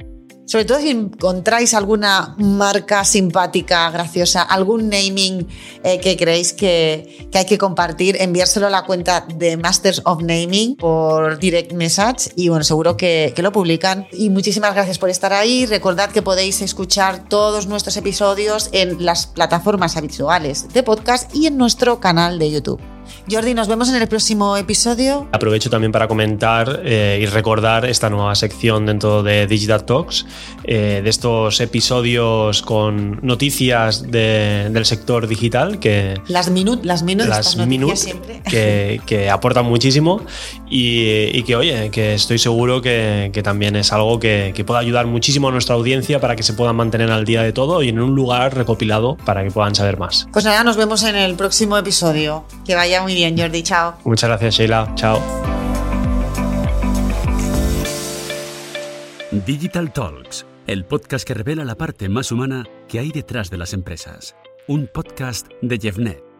sobre 0.46 0.64
todo 0.64 0.80
si 0.80 0.90
encontráis 0.90 1.74
alguna 1.74 2.34
marca 2.38 3.04
simpática, 3.04 3.90
graciosa, 3.90 4.42
algún 4.42 4.88
naming 4.90 5.46
eh, 5.82 5.98
que 6.00 6.16
creéis 6.16 6.52
que, 6.52 7.28
hay 7.32 7.46
que 7.46 7.58
compartir, 7.58 8.16
enviárselo 8.20 8.66
a 8.66 8.70
la 8.70 8.84
cuenta 8.84 9.26
de 9.34 9.56
Masters 9.56 10.02
of 10.04 10.22
Naming 10.22 10.76
por 10.76 11.38
direct 11.38 11.72
message 11.72 12.30
y 12.36 12.48
bueno, 12.48 12.64
seguro 12.64 12.96
que, 12.96 13.32
que 13.34 13.42
lo 13.42 13.52
publican. 13.52 14.06
Y 14.12 14.30
muchísimas 14.30 14.74
gracias 14.74 14.98
por 14.98 15.10
estar 15.10 15.32
ahí. 15.32 15.66
Recordad 15.66 16.10
que 16.10 16.22
podéis 16.22 16.60
escuchar 16.62 17.28
todos 17.28 17.66
nuestros 17.66 17.96
episodios 17.96 18.68
en 18.72 19.04
las 19.04 19.26
plataformas 19.26 19.96
habituales 19.96 20.68
de 20.72 20.82
podcast 20.82 21.34
y 21.34 21.46
en 21.46 21.56
nuestro 21.56 22.00
canal 22.00 22.38
de 22.38 22.50
YouTube. 22.50 22.93
Jordi, 23.30 23.54
nos 23.54 23.68
vemos 23.68 23.88
en 23.88 23.96
el 23.96 24.06
próximo 24.08 24.56
episodio. 24.56 25.28
Aprovecho 25.32 25.70
también 25.70 25.92
para 25.92 26.08
comentar 26.08 26.80
eh, 26.84 27.18
y 27.22 27.26
recordar 27.26 27.84
esta 27.84 28.10
nueva 28.10 28.34
sección 28.34 28.86
dentro 28.86 29.22
de 29.22 29.46
Digital 29.46 29.84
Talks, 29.84 30.26
eh, 30.64 31.00
de 31.02 31.10
estos 31.10 31.60
episodios 31.60 32.62
con 32.62 33.18
noticias 33.22 34.10
de- 34.10 34.68
del 34.70 34.84
sector 34.84 35.26
digital 35.26 35.78
que, 35.78 36.20
Las 36.28 36.50
minut, 36.50 36.84
las 36.84 37.02
minut, 37.02 37.26
las 37.26 37.56
minut 37.56 37.94
siempre. 37.96 38.42
que, 38.50 39.00
que 39.06 39.30
aportan 39.30 39.64
muchísimo 39.66 40.22
y, 40.68 41.36
y 41.36 41.42
que, 41.44 41.56
oye, 41.56 41.90
que 41.90 42.14
estoy 42.14 42.38
seguro 42.38 42.82
que, 42.82 43.30
que 43.32 43.42
también 43.42 43.76
es 43.76 43.92
algo 43.92 44.18
que, 44.18 44.52
que 44.54 44.64
pueda 44.64 44.80
ayudar 44.80 45.06
muchísimo 45.06 45.48
a 45.48 45.52
nuestra 45.52 45.74
audiencia 45.74 46.20
para 46.20 46.36
que 46.36 46.42
se 46.42 46.52
puedan 46.54 46.76
mantener 46.76 47.10
al 47.10 47.24
día 47.24 47.42
de 47.42 47.52
todo 47.52 47.82
y 47.82 47.88
en 47.88 48.00
un 48.00 48.14
lugar 48.14 48.54
recopilado 48.56 49.16
para 49.24 49.44
que 49.44 49.50
puedan 49.50 49.74
saber 49.74 49.98
más. 49.98 50.26
Pues 50.32 50.44
nada, 50.44 50.64
nos 50.64 50.76
vemos 50.76 51.02
en 51.04 51.16
el 51.16 51.34
próximo 51.36 51.76
episodio. 51.78 52.44
Que 52.64 52.74
vaya 52.94 53.02
muy 53.02 53.14
bien, 53.14 53.36
Jordi. 53.36 53.62
Chao. 53.62 53.94
Muchas 54.04 54.28
gracias, 54.28 54.54
Sheila. 54.54 54.92
Chao. 54.94 55.20
Digital 59.46 59.92
Talks, 59.92 60.46
el 60.66 60.84
podcast 60.84 61.26
que 61.26 61.34
revela 61.34 61.64
la 61.64 61.74
parte 61.74 62.08
más 62.08 62.30
humana 62.30 62.64
que 62.88 63.00
hay 63.00 63.10
detrás 63.10 63.50
de 63.50 63.58
las 63.58 63.72
empresas. 63.72 64.36
Un 64.68 64.86
podcast 64.86 65.48
de 65.60 65.78
Jeffnet. 65.78 66.33